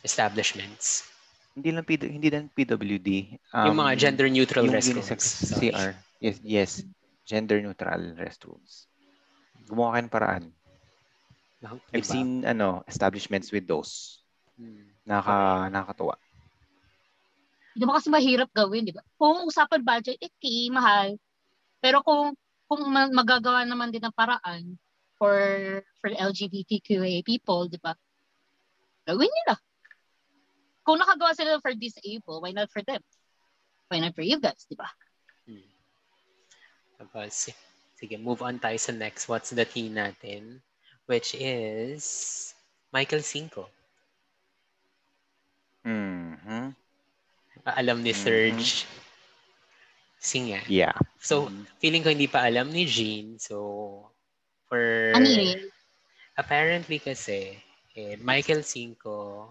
[0.00, 1.13] establishments.
[1.54, 3.10] Hindi lang PD, hindi lang PWD.
[3.70, 5.06] yung mga um, gender neutral yung restrooms.
[5.06, 5.20] unisex.
[5.54, 5.90] CR.
[6.18, 6.70] Yes, yes.
[7.22, 8.90] Gender neutral restrooms.
[9.70, 10.44] Gumawa kayo ng paraan.
[11.64, 12.12] I've Diba?
[12.12, 14.20] seen ano establishments with those.
[14.58, 14.84] Hmm.
[15.08, 16.18] Naka, nakakatuwa.
[17.74, 19.02] Hindi mo kasi mahirap gawin, di ba?
[19.16, 21.16] Kung usapan budget, eh, key, mahal.
[21.80, 22.36] Pero kung
[22.68, 24.76] kung ma- magagawa naman din ng paraan
[25.16, 25.32] for
[26.02, 27.96] for LGBTQA people, di ba?
[29.08, 29.54] Gawin nila.
[30.84, 33.00] Kung nakagawa sila for disabled, why not for them?
[33.88, 34.88] Fine for you guys, di ba?
[35.48, 35.72] Hmm.
[37.00, 37.48] Tapos,
[37.96, 39.24] sige, move on tayo sa next.
[39.24, 40.60] What's the tea natin?
[41.08, 42.04] Which is
[42.92, 43.72] Michael Cinco.
[45.84, 46.76] Mhm.
[47.64, 48.20] Alam ni Mhm.
[48.20, 48.84] Serge.
[50.20, 50.64] Singa.
[50.68, 50.96] Yeah.
[51.20, 51.64] So, Mhm.
[51.80, 53.40] feeling ko hindi pa alam ni Jean.
[53.40, 53.56] So,
[54.68, 54.80] for...
[55.16, 55.68] Ano yun?
[56.36, 57.56] Apparently kasi,
[57.96, 59.48] eh, Michael Cinco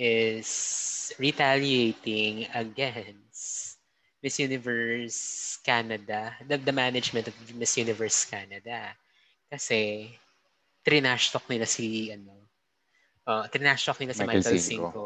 [0.00, 3.76] is retaliating against
[4.24, 8.96] Miss Universe Canada, the, the management of Miss Universe Canada.
[9.52, 10.08] Kasi,
[10.80, 12.32] trinash talk nila si, ano,
[13.28, 14.88] uh, trinash talk nila si Michael Michael, Cinco.
[14.88, 15.04] Cinco.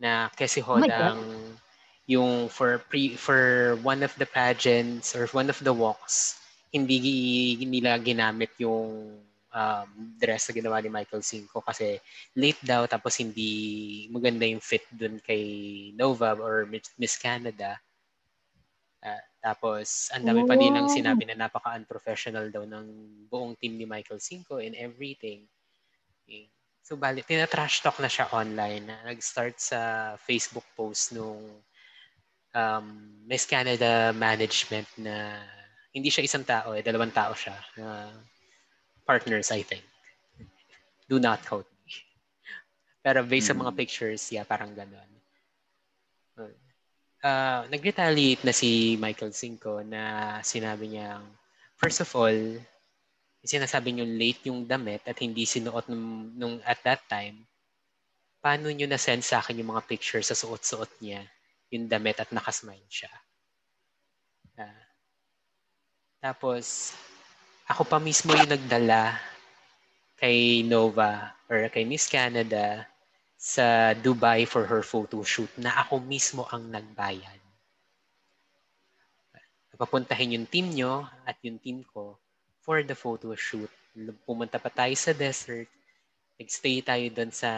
[0.00, 1.20] Na kasi Oh hodang
[2.06, 6.38] yung for pre for one of the pageants or one of the walks
[6.70, 9.18] hindi nila ginamit yung
[9.56, 9.88] um,
[10.20, 11.96] dress na ginawa ni Michael Cinco kasi
[12.36, 15.42] late daw tapos hindi maganda yung fit dun kay
[15.96, 17.80] Nova or Miss Canada.
[19.00, 22.86] Ah, tapos ang dami pa din ang sinabi na napaka-unprofessional daw ng
[23.32, 25.48] buong team ni Michael Cinco and everything.
[26.28, 26.52] Eh,
[26.86, 28.86] So bali, tina-trash talk na siya online.
[28.86, 31.58] Nag-start sa Facebook post nung
[32.54, 32.86] um,
[33.26, 35.42] Miss Canada management na
[35.90, 37.58] hindi siya isang tao, eh, dalawang tao siya.
[37.74, 38.14] na
[39.06, 39.86] partners, I think.
[41.06, 41.94] Do not quote me.
[43.06, 43.78] Pero based sa mga Mm.
[43.78, 45.06] pictures, yeah, parang ganon.
[47.26, 51.18] Uh, nag-retaliate na si Michael Cinco na sinabi niya,
[51.74, 52.36] first of all,
[53.42, 57.46] sinasabi niyo late yung damit at hindi sinuot nung, nung at that time,
[58.42, 61.26] paano niyo na-send sa akin yung mga pictures sa suot-suot niya,
[61.74, 63.10] yung damit at nakasmile siya.
[64.56, 64.86] Ah.
[66.22, 66.94] tapos,
[67.66, 69.18] ako pa mismo yung nagdala
[70.14, 72.86] kay Nova or kay Miss Canada
[73.34, 77.42] sa Dubai for her photo shoot na ako mismo ang nagbayad.
[79.76, 82.16] Papuntahin yung team nyo at yung team ko
[82.64, 83.68] for the photo shoot.
[84.24, 85.68] Pumunta pa tayo sa desert.
[86.40, 87.50] Nagstay tayo doon sa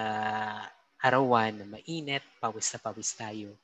[0.98, 2.26] arawan na mainit.
[2.42, 3.54] Pawis na pawis tayo.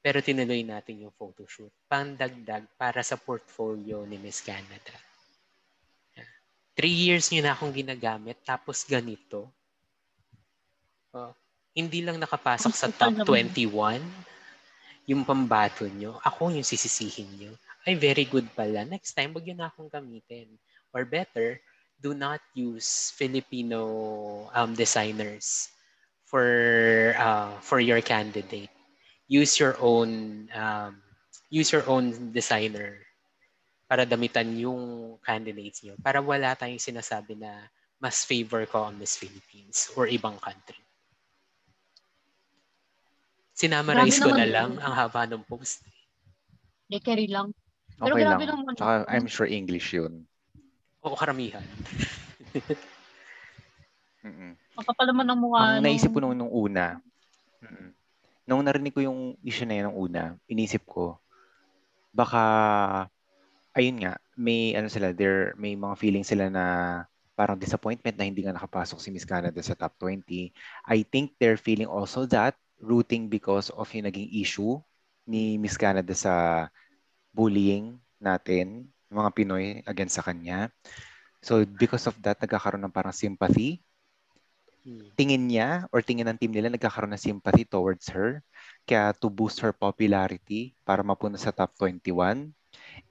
[0.00, 1.68] Pero tinuloy natin yung photo shoot.
[1.84, 5.07] Pandagdag para sa portfolio ni Miss Canada.
[6.78, 9.50] Three years nyo na akong ginagamit, tapos ganito.
[11.10, 11.34] Oh,
[11.74, 13.50] hindi lang nakapasok sa top naman.
[13.50, 13.98] 21
[15.10, 16.22] yung pambato nyo.
[16.22, 17.52] Ako yung sisisihin nyo.
[17.82, 18.86] Ay, very good pala.
[18.86, 20.46] Next time, wag yun na akong gamitin.
[20.94, 21.58] Or better,
[21.98, 23.82] do not use Filipino
[24.54, 25.72] um, designers
[26.28, 26.46] for
[27.18, 28.70] uh, for your candidate.
[29.26, 31.02] Use your own um,
[31.50, 33.07] use your own designer
[33.88, 35.96] para damitan yung candidates nyo.
[36.04, 40.78] Para wala tayong sinasabi na mas favor ko ang Miss Philippines or ibang country.
[43.56, 44.84] Sinamarize ko na lang yun.
[44.84, 45.82] ang haba ng post.
[46.86, 47.50] Hindi, carry lang.
[47.98, 48.60] Pero Okay grabe lang.
[48.62, 49.10] naman Tsaka yun.
[49.10, 50.22] I'm sure English yun.
[51.02, 51.64] Oo, karamihan.
[54.28, 54.52] Mm-mm.
[54.78, 55.58] Kapapal naman ang mukha.
[55.58, 57.02] Ang naisip ko nung- nung, una,
[57.64, 57.88] mm,
[58.46, 61.18] nung narinig ko yung issue na yun nung una, inisip ko,
[62.14, 62.42] baka,
[63.78, 66.64] ayun nga, may ano sila, there, may mga feeling sila na
[67.38, 70.50] parang disappointment na hindi nga nakapasok si Miss Canada sa top 20.
[70.90, 74.78] I think they're feeling also that rooting because of yung naging issue
[75.30, 76.66] ni Miss Canada sa
[77.34, 80.70] bullying natin, mga Pinoy against sa kanya.
[81.44, 83.80] So because of that, nagkakaroon ng parang sympathy
[84.88, 85.12] Hmm.
[85.18, 88.40] tingin niya or tingin ng team nila nagkakaroon ng sympathy towards her.
[88.88, 92.54] Kaya to boost her popularity para mapunta sa top 21.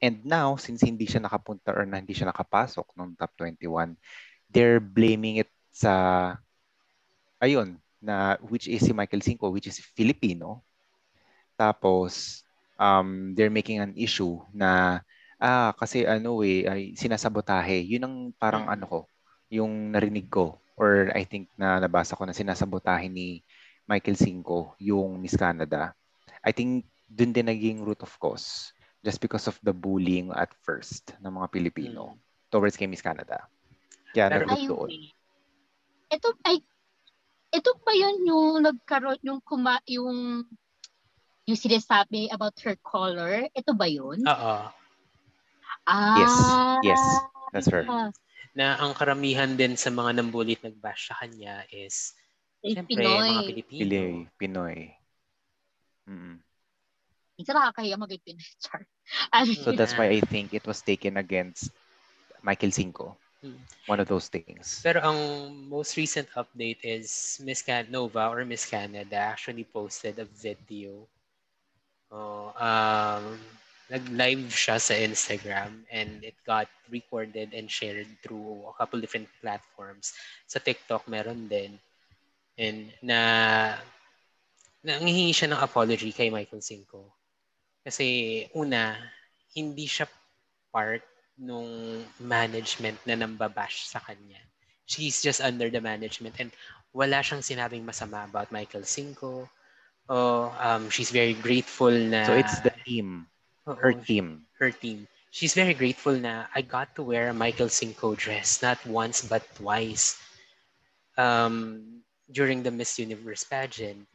[0.01, 3.95] And now, since hindi siya nakapunta or hindi siya nakapasok ng top 21,
[4.51, 6.33] they're blaming it sa,
[7.41, 10.61] ayun, na which is si Michael Cinco, which is Filipino.
[11.57, 12.43] Tapos,
[12.77, 15.01] um, they're making an issue na,
[15.41, 17.81] ah, kasi ano eh, ay sinasabotahe.
[17.85, 18.73] Yun ang parang Mm.
[18.77, 18.99] ano ko,
[19.49, 23.41] yung narinig ko or I think na nabasa ko na sinasabotahe ni
[23.89, 25.97] Michael Cinco yung Miss Canada.
[26.45, 28.75] I think dun din naging root of cause
[29.07, 32.19] just because of the bullying at first ng mga Pilipino Hmm.
[32.51, 33.47] towards kay Miss Canada.
[34.11, 34.89] Kaya Pero- naroot Ay, doon.
[34.91, 35.15] wait.
[36.07, 36.57] Ito, ay,
[37.49, 40.43] ito pa yun yung nagkaroon, yung kuma, yung,
[41.43, 43.47] yung sinasabi about her color.
[43.51, 44.19] Ito ba yun?
[44.23, 44.55] Oo.
[45.87, 46.15] Ah.
[46.19, 46.35] Yes,
[46.83, 47.03] yes,
[47.55, 47.87] that's her.
[48.51, 52.11] Na ang karamihan din sa mga nambulit nagbash sa kanya is,
[52.59, 53.31] Eh, syempre, mga Pinoy.
[53.47, 53.79] Pilipino.
[53.79, 54.11] Pinoy.
[54.35, 54.77] Pinoy.
[56.07, 56.35] Mm.
[57.37, 58.49] Minsan nakakahiya maging Pinoy.
[58.59, 58.81] Char.
[59.37, 61.71] Ano So that's why I think it was taken against
[62.43, 63.15] Michael Cinco.
[63.39, 63.61] Hmm.
[63.85, 64.81] One of those things.
[64.81, 65.19] Pero ang
[65.69, 71.05] most recent update is Miss Can Nova or Miss Canada actually posted a video
[72.07, 73.35] Oh, um,
[73.91, 80.15] nag-live siya sa Instagram and it got recorded and shared through a couple different platforms.
[80.47, 81.75] Sa TikTok meron din.
[82.55, 83.19] And na
[84.87, 87.11] nanghihingi siya ng apology kay Michael Cinco.
[87.87, 88.99] Kasi una,
[89.55, 90.11] hindi siya
[90.75, 91.07] part
[91.39, 94.43] nung management na nambabash sa kanya.
[94.83, 96.51] She's just under the management and
[96.91, 99.47] wala siyang sinabing masama about Michael Cinco.
[100.11, 102.27] Oh, um, she's very grateful na...
[102.27, 103.31] So it's the team.
[103.63, 104.43] Her Oo, team.
[104.59, 105.07] her team.
[105.31, 109.47] She's very grateful na I got to wear a Michael Cinco dress, not once but
[109.55, 110.19] twice.
[111.15, 114.07] Um, during the Miss Universe pageant.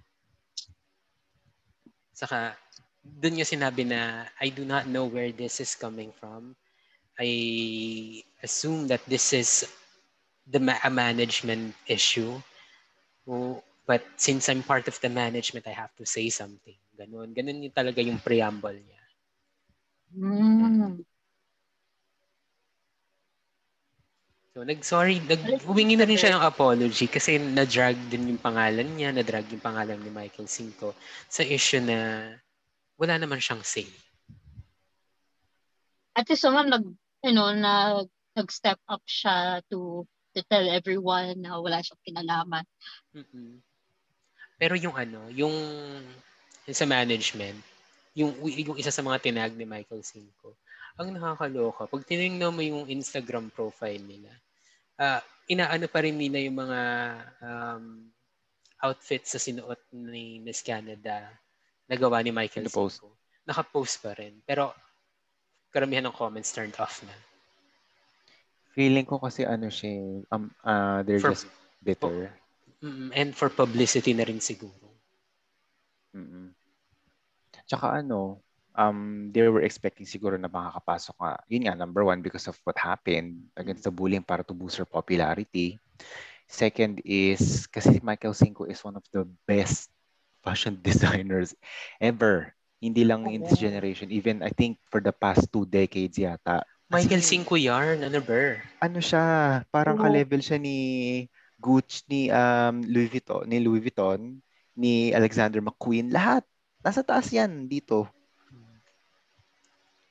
[2.12, 2.56] Saka,
[3.02, 6.54] dun niya sinabi na, I do not know where this is coming from.
[7.18, 9.66] I assume that this is
[10.46, 12.40] the ma- a management issue.
[13.26, 16.78] Oh, but since I'm part of the management, I have to say something.
[16.98, 17.34] Ganun.
[17.34, 19.02] Ganun yung talaga yung preamble niya.
[20.12, 21.02] Mm.
[24.52, 29.08] So, nag-sorry, nag, humingi na rin siya ng apology kasi na-drag din yung pangalan niya,
[29.08, 30.92] na-drag yung pangalan ni Michael Cinco
[31.24, 32.28] sa issue na
[32.96, 33.88] wala naman siyang say.
[36.12, 36.84] At least naman nag,
[37.24, 42.64] you know, nag, nag-step up siya to to tell everyone na wala siyang kinalaman.
[43.12, 43.60] mm
[44.56, 45.52] Pero yung ano, yung,
[46.64, 47.58] yung sa management,
[48.14, 50.54] yung, yung isa sa mga tinag ni Michael Cinco,
[50.94, 54.30] ang nakakaloka, pag tinignan mo yung Instagram profile nila,
[55.02, 55.20] ah
[55.50, 56.80] inaano pa rin nila yung mga
[57.42, 57.84] um,
[58.82, 61.26] outfits sa sinuot ni Miss Canada
[61.86, 63.00] na gawa ni Michael Nakapost.
[63.00, 63.16] Cinco.
[63.46, 64.38] Nakapost pa rin.
[64.46, 64.70] Pero
[65.72, 67.14] karamihan ng comments turned off na.
[68.72, 71.48] Feeling ko kasi ano siya, eh, um, uh, they're For- just
[71.84, 72.32] bitter.
[72.82, 74.90] Mm, and for publicity na rin siguro.
[76.12, 76.50] mm
[77.62, 78.42] Tsaka ano,
[78.74, 81.32] um, they were expecting siguro na makakapasok nga.
[81.48, 84.88] Yun nga, number one, because of what happened against the bullying para to boost her
[84.88, 85.78] popularity.
[86.48, 89.88] Second is, kasi Michael Cinco is one of the best
[90.42, 91.54] fashion designers
[91.98, 92.52] ever.
[92.82, 94.10] Hindi lang in this generation.
[94.10, 96.66] Even, I think, for the past two decades yata.
[96.90, 98.58] Michael Cinco yarn, ano ba?
[98.82, 100.02] ano siya, parang Oo.
[100.04, 100.76] ka-level siya ni
[101.56, 104.42] Gucci, ni um, Louis Vuitton, ni Louis Vuitton,
[104.74, 106.42] ni Alexander McQueen, lahat.
[106.82, 108.10] Nasa taas yan dito.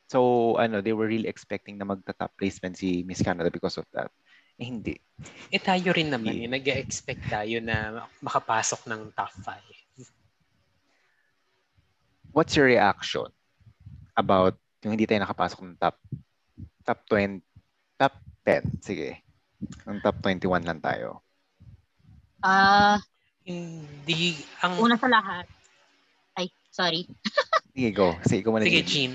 [0.07, 4.11] So, ano, they were really expecting na magta-top placement si Miss Canada because of that.
[4.59, 4.99] Eh, hindi.
[5.47, 6.47] Eh tayo rin naman, Yeah.
[6.47, 9.80] eh, nag-expect tayo na makapasok ng top 5.
[12.32, 13.27] What's your reaction
[14.15, 15.95] about yung hindi tayo nakapasok ng top
[16.82, 17.43] top 20,
[17.95, 19.21] top 10, sige.
[19.86, 21.21] Ang top 21 lang tayo.
[22.41, 22.97] Ah,
[23.45, 24.82] Hindi, ang...
[24.82, 25.45] una sa lahat.
[26.34, 27.05] Ay, sorry.
[27.73, 28.17] Sige, go.
[28.25, 28.65] Sige, ikaw muna.
[28.65, 29.13] Sige, Jean.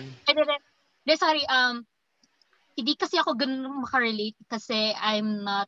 [1.06, 1.82] De, sorry, um,
[2.74, 5.66] hindi kasi ako ganun makarelate kasi I'm not,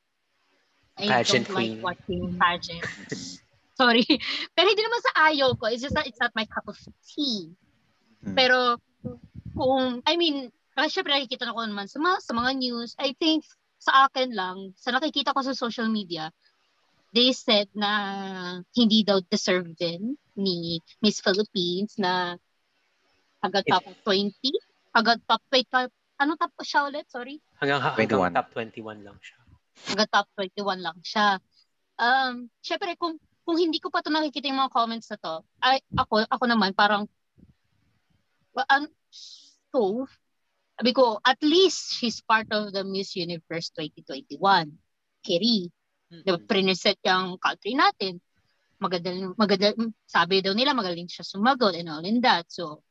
[0.98, 1.82] I Pageant don't like queen.
[1.82, 3.38] watching pageants.
[3.78, 4.02] Sorry.
[4.58, 5.70] Pero hindi naman sa ayaw ko.
[5.70, 6.76] It's just that it's not my cup of
[7.06, 7.54] tea.
[8.26, 8.34] Hmm.
[8.34, 8.82] Pero
[9.54, 13.14] kung, I mean, kasi syempre nakikita na ko naman sa mga, sa mga news, I
[13.14, 13.46] think
[13.78, 16.34] sa akin lang, sa nakikita ko sa social media,
[17.14, 17.90] they said na
[18.74, 22.36] hindi daw deserve din ni Miss Philippines na
[23.42, 24.34] hanggang top 20,
[24.94, 27.06] hanggang top 20, ano top siya ulit?
[27.06, 27.38] Sorry.
[27.62, 28.38] Hanggang, hanggang 21.
[28.38, 29.38] top 21 lang siya.
[29.78, 31.28] hanggang top 21 lang siya.
[31.98, 33.18] Um, syempre, kung,
[33.48, 36.76] kung hindi ko pa to nakikita yung mga comments na to, ay, ako, ako naman,
[36.76, 37.08] parang,
[38.52, 38.84] well, um,
[39.72, 40.04] so,
[40.76, 44.36] sabi ko, at least she's part of the Miss Universe 2021.
[45.24, 45.64] Kiri,
[46.12, 46.28] Mm-mm.
[46.28, 48.20] diba, prineset yung country natin.
[48.76, 49.72] Maganda, maganda,
[50.04, 52.44] sabi daw nila, magaling siya sumagot and all in that.
[52.52, 52.84] So,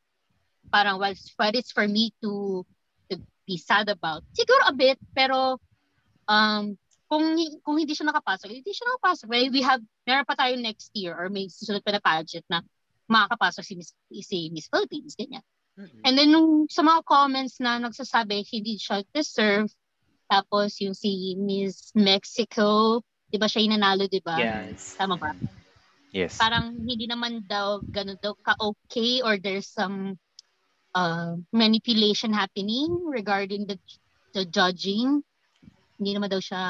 [0.74, 2.66] parang, well, but it's for me to,
[3.14, 4.26] to be sad about.
[4.34, 5.62] Siguro a bit, pero,
[6.26, 6.74] um,
[7.08, 7.24] kung
[7.64, 9.26] kung hindi siya nakapasok, hindi siya nakapasok.
[9.26, 12.60] Well, we have, meron pa tayo next year or may susunod pa na pageant na
[13.08, 13.90] makakapasok si Miss,
[14.22, 15.42] si Miss Philippines, ganyan.
[15.80, 16.04] Mm-mm.
[16.04, 19.72] And then nung sa mga comments na nagsasabi hindi siya deserve,
[20.28, 23.00] tapos yung si Miss Mexico,
[23.32, 24.36] di ba siya yung nanalo, di ba?
[24.36, 25.00] Yes.
[25.00, 25.32] Tama ba?
[26.12, 26.36] Yes.
[26.36, 30.20] Parang hindi naman daw ganun daw ka-okay or there's some
[30.92, 33.76] uh, manipulation happening regarding the
[34.36, 35.24] the judging.
[35.98, 36.62] Hindi naman daw siya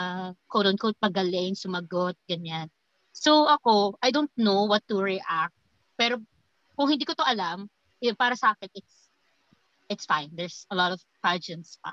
[0.49, 2.73] quote-unquote magaling, sumagot, ganyan.
[3.13, 5.55] So ako, I don't know what to react.
[6.01, 6.23] Pero
[6.79, 7.69] kung hindi ko to alam,
[8.01, 9.11] yun, para sa akin, it's
[9.91, 10.31] it's fine.
[10.33, 11.93] There's a lot of pageants pa.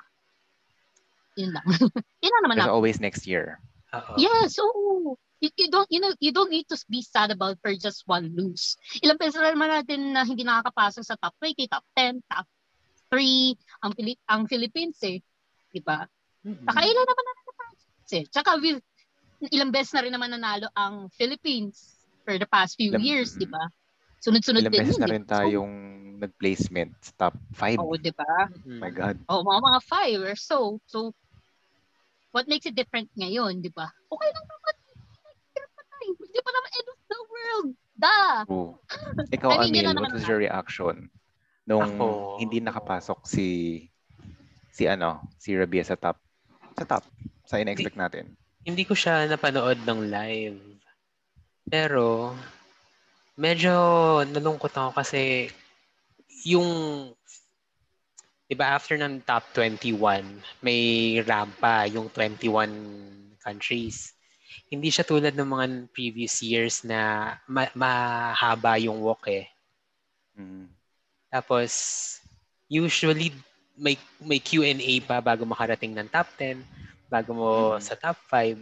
[1.36, 1.67] Yun lang.
[2.23, 2.77] yun lang naman There's ako.
[2.79, 3.59] always next year.
[3.91, 4.15] Oo.
[4.15, 5.17] Yes, oo.
[5.43, 8.31] You, you don't you know you don't need to be sad about for just one
[8.31, 8.79] lose.
[9.03, 12.47] Ilang beses na naman natin na hindi nakakapasok sa top 20, top 10, top
[13.11, 15.19] 3 ang Pili- ang Philippines eh.
[15.75, 16.07] 'Di ba?
[16.45, 18.23] Saka ilan naman na nakapasok eh.
[18.29, 18.79] Tsaka with,
[19.49, 23.49] ilang beses na rin naman nanalo ang Philippines for the past few Ilang- years, 'di
[23.49, 23.65] ba?
[24.21, 25.13] Sunod-sunod Ilang din beses yun, na eh.
[25.13, 25.73] rin tayong
[26.15, 27.81] nag-placement sa top 5.
[27.81, 28.49] Oo, 'di ba?
[28.63, 28.79] Mm.
[28.79, 29.17] my God.
[29.25, 30.77] Oh, mga mga five or so.
[30.85, 31.13] So,
[32.29, 33.89] what makes it different ngayon, di ba?
[34.09, 34.73] Okay lang naman.
[36.05, 37.69] Hindi pa naman end of the world.
[37.95, 38.17] Da!
[39.35, 41.09] Ikaw, I mean, Amil, na what naman was your reaction
[41.65, 43.47] nung Ako- hindi nakapasok si
[44.69, 46.19] si ano, si Rabia sa top
[46.76, 47.03] sa top
[47.47, 48.36] sa in-expect natin?
[48.65, 50.59] Hindi ko siya napanood ng live.
[51.69, 52.34] Pero,
[53.38, 53.73] medyo
[54.26, 55.49] nalungkot ako kasi
[56.45, 56.67] yung,
[58.45, 60.26] di ba after ng top 21,
[60.61, 60.82] may
[61.26, 64.13] rampa yung 21 countries.
[64.69, 69.45] Hindi siya tulad ng mga previous years na ma- mahaba yung walk eh.
[70.34, 70.69] Mm.
[71.30, 71.71] Tapos,
[72.65, 73.34] usually,
[73.76, 76.59] may, may Q&A pa bago makarating ng top 10,
[77.07, 77.84] bago mo Mhm.
[77.84, 78.57] sa top 5.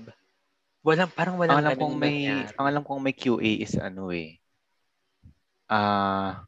[0.83, 2.55] Walang, parang walang Ang alam kong may nangyari.
[2.59, 4.35] ang alam kong may QA is ano eh.
[5.71, 6.43] Ah,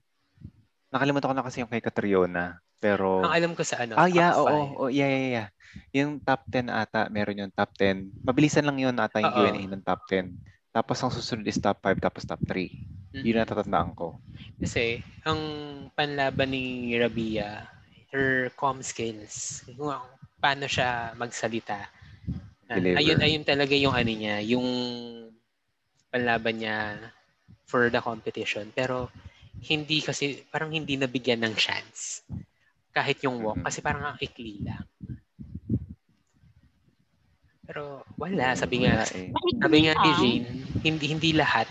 [0.91, 2.59] nakalimutan ko na kasi yung kay Catriona.
[2.83, 4.69] Pero Ang alam ko sa ano, Ah, yeah, oo, five.
[4.75, 5.47] oo, yeah, yeah, yeah.
[5.95, 8.11] Yung top 10 ata, meron yung top 10.
[8.27, 9.39] Mabilisan lang yun ata yung Oo.
[9.39, 10.35] Q&A ng top 10.
[10.75, 12.75] Tapos ang susunod is top 5, tapos top 3.
[13.15, 13.23] Mm.
[13.23, 14.19] Yun ang natatandaan ko.
[14.59, 15.39] Kasi, ang
[15.95, 17.63] panlaban ni Rabia,
[18.15, 19.91] her com skills, kung
[20.39, 21.91] paano siya magsalita.
[22.65, 22.97] Deliver.
[22.97, 24.65] ayun, ayun talaga yung ano niya, yung
[26.09, 26.97] panlaban niya
[27.67, 28.71] for the competition.
[28.73, 29.11] Pero,
[29.69, 32.23] hindi kasi, parang hindi nabigyan ng chance.
[32.89, 33.65] Kahit yung walk, Mhm.
[33.67, 34.81] kasi parang ang ikli lang.
[37.67, 39.33] Pero wala, sabi nga, eh.
[39.33, 40.17] sabi nga ni Ah.
[40.21, 40.47] Jane,
[40.85, 41.65] hindi hindi lahat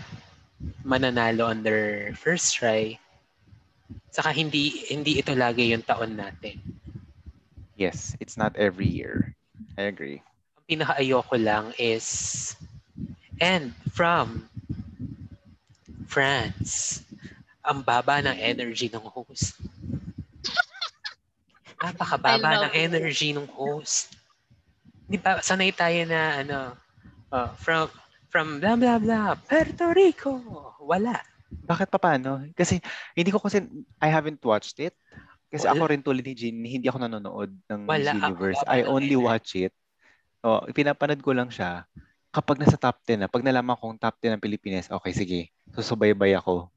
[0.82, 2.98] mananalo on their first try.
[4.14, 6.62] Saka hindi hindi ito lagi yung taon natin.
[7.74, 9.34] Yes, it's not every year.
[9.74, 10.22] I agree.
[10.54, 12.54] Ang pinakaayoko lang is
[13.42, 14.46] and from
[16.06, 17.02] France.
[17.66, 19.58] Ang baba ng energy ng host.
[21.82, 24.14] Napakababa ng energy ng host.
[25.10, 26.58] Di ba, sanay tayo na ano,
[27.34, 27.90] uh, from
[28.30, 30.38] from blah blah blah, Puerto Rico.
[30.78, 31.33] Wala.
[31.62, 32.42] Bakit pa paano?
[32.58, 32.82] Kasi
[33.14, 33.62] hindi ko kasi,
[34.02, 34.98] I haven't watched it.
[35.48, 35.78] Kasi Wala.
[35.78, 38.62] ako rin tulad ni Jean, hindi ako nanonood ng Wala Miss ako, Universe.
[38.66, 39.26] wala I only energy.
[39.30, 39.74] watch it.
[40.42, 41.86] Oh, pinapanood ko lang siya
[42.34, 43.30] kapag nasa top 10 na.
[43.30, 45.40] Pag nalaman kong top 10 ng Pilipinas, okay, sige.
[45.70, 46.68] Susubaybay ako.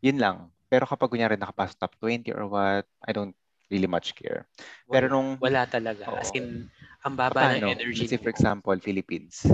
[0.00, 0.36] Yun lang.
[0.72, 3.36] Pero kapag kunyari nakapasok top 20 or what, I don't
[3.68, 4.48] really much care.
[4.88, 6.08] Pero nung Wala talaga.
[6.08, 6.16] Oo.
[6.16, 6.72] As in,
[7.04, 8.08] ang baba paano, ng energy.
[8.08, 9.44] ng for example, Philippines.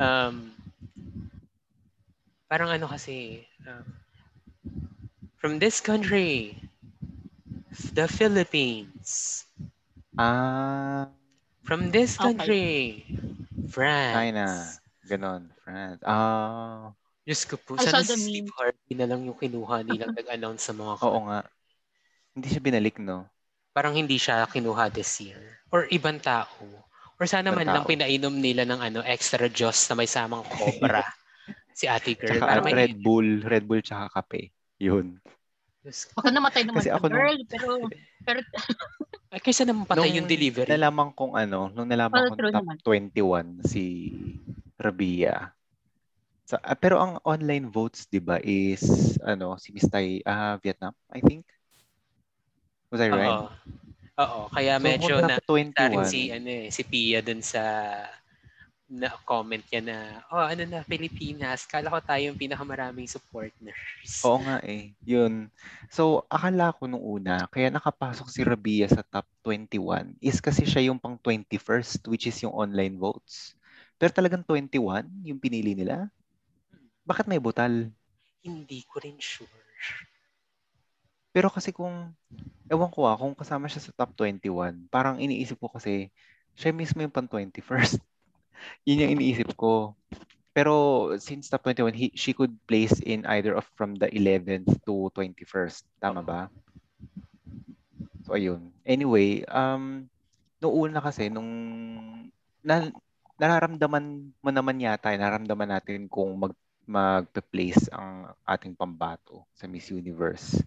[0.00, 0.56] um,
[2.50, 3.86] parang ano kasi, um,
[5.38, 6.56] from this country,
[7.94, 9.44] the Philippines,
[10.16, 11.10] Ah,
[11.62, 12.28] from this Okay.
[12.40, 13.04] country,
[13.70, 14.12] France.
[14.12, 14.46] China.
[15.08, 15.42] Ganon.
[15.64, 16.02] France.
[16.04, 16.92] Ah,
[17.26, 20.94] Diyos ko po, sana si Steve Harvey na lang yung kinuha nilang nag-announce sa mga
[21.06, 21.40] oo nga.
[22.34, 23.18] Hindi siya binalik, no?
[23.76, 25.42] Parang hindi siya kinuha this year.
[25.74, 26.66] Or ibang tao.
[27.20, 27.90] Or sana Ibang man lang tao.
[27.90, 31.02] pinainom nila ng ano extra juice na may samang cobra.
[31.80, 32.36] Si ate girl.
[32.36, 33.40] Tsaka Para may Red Bull.
[33.40, 34.52] Red Bull tsaka kape.
[34.76, 35.16] Yun.
[35.80, 36.20] Diyos ko.
[36.20, 37.68] Baka namatay naman Kasi sa ako nung- girl, pero
[38.20, 38.38] pero
[39.32, 40.68] Ay, kaysa naman patay yung delivery.
[40.68, 42.76] nalaman kong ano, nung nalaman Oh, kong top naman.
[42.82, 43.84] 21 si
[44.76, 45.54] Rabia.
[46.44, 48.82] Sa, ah, pero ang online votes, 'di ba, is
[49.22, 51.46] ano, si Miss Tai, ah, Vietnam, I think.
[52.90, 53.30] Was I right?
[53.30, 53.48] Oo.
[54.18, 54.40] Oo.
[54.50, 55.94] Kaya So, medyo na top 21.
[55.94, 57.62] rin si ano eh, si Pia dun sa
[58.90, 59.96] na comment niya na
[60.34, 64.18] oh ano na Pilipinas kala ko tayo yung pinakamaraming supporters.
[64.26, 64.90] Oo nga eh.
[65.06, 65.46] Yun.
[65.86, 70.90] So, akala ko nung una, kaya nakapasok si Rabia sa top 21 is kasi siya
[70.90, 73.54] yung pang 21st, which is yung online votes.
[73.94, 76.10] Pero talagang 21 yung pinili nila?
[77.06, 77.94] Bakit may butal?
[78.42, 79.46] Hindi ko rin sure.
[81.30, 82.10] Pero kasi kung,
[82.66, 86.10] ewan ko ah, kung kasama siya sa top 21, parang iniisip ko kasi,
[86.58, 88.02] siya mismo yung pang 21st.
[88.84, 89.94] Yun yung iniisip ko.
[90.50, 90.74] Pero
[91.22, 95.86] since top 21, he, she could place in either of from the 11th to 21st.
[96.02, 96.50] Tama ba?
[98.26, 98.74] So, ayun.
[98.82, 100.10] Anyway, um,
[100.58, 101.50] noong una kasi, nung
[102.60, 102.90] na,
[103.40, 106.54] nararamdaman mo naman yata, nararamdaman natin kung mag
[106.90, 110.58] magpe-place ang ating pambato sa Miss Universe.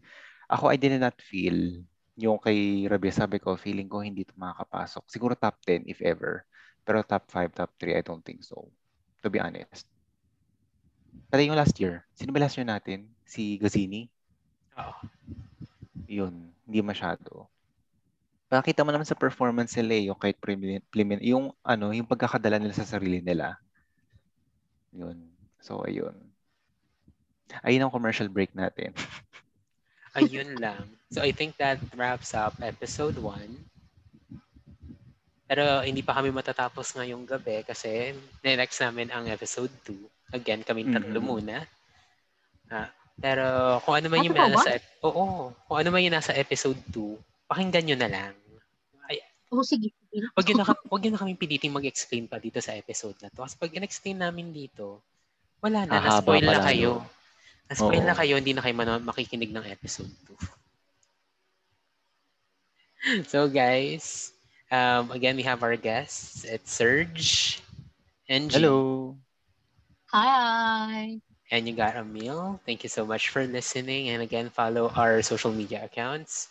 [0.47, 1.83] Ako, I did not feel
[2.15, 5.03] yung kay Rabia, sabi ko, feeling ko hindi ito makakapasok.
[5.09, 6.45] Siguro top 10 if ever.
[6.83, 8.67] Pero top 5, top 3, I don't think so.
[9.23, 9.87] To be honest.
[11.31, 12.03] Pati yung last year.
[12.13, 13.07] Sino ba last year natin?
[13.23, 14.11] Si Gazini?
[14.75, 14.93] Oo.
[16.07, 16.51] Yun.
[16.67, 17.47] Hindi masyado.
[18.51, 22.75] Pakita mo naman sa performance nila eh, yung kahit premin- yung ano, yung pagkakadala nila
[22.75, 23.57] sa sarili nila.
[24.93, 25.17] Yun.
[25.57, 26.13] So, ayun.
[27.63, 28.93] Ayun ang commercial break natin.
[30.17, 30.85] Ayun lang.
[31.09, 33.72] So I think that wraps up episode 1.
[35.53, 38.09] Pero hindi pa kami matatapos ngayong gabi kasi
[38.41, 40.33] next namin ang episode 2.
[40.33, 41.27] Again, kami tatlo Mhm.
[41.29, 41.61] muna.
[42.73, 44.49] Ah, pero kung ano man Ah, yung ba?
[44.49, 48.33] nasa ep- Oo, kung ano man yung nasa episode 2, pakinggan nyo na lang.
[49.53, 49.93] Oh, sige.
[50.33, 53.45] Wag yun na, wag yun na kami piliting mag-explain pa dito sa episode na to.
[53.45, 55.05] Kasi pag in-explain namin dito,
[55.61, 56.91] wala na, Hahaba na-spoil na kayo.
[57.69, 58.09] Na-spoil Oo.
[58.09, 60.33] na kayo, hindi na kayo mano- makikinig ng episode 2.
[63.29, 64.33] so guys,
[64.73, 66.43] um, again, we have our guests.
[66.43, 67.61] It's Serge
[68.27, 68.57] and G.
[68.57, 69.15] Hello!
[70.09, 71.21] Hi.
[71.53, 72.59] And you got Emil.
[72.65, 74.09] Thank you so much for listening.
[74.09, 76.49] And again, follow our social media accounts.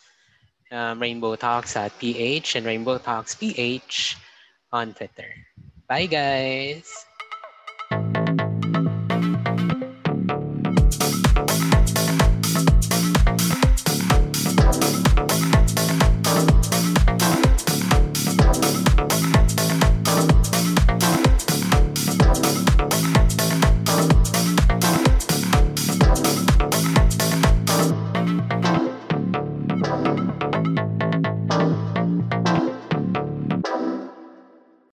[0.70, 4.16] Um, Rainbow Talks at PH and Rainbow Talks PH
[4.70, 5.34] on Twitter.
[5.90, 6.86] Bye, guys.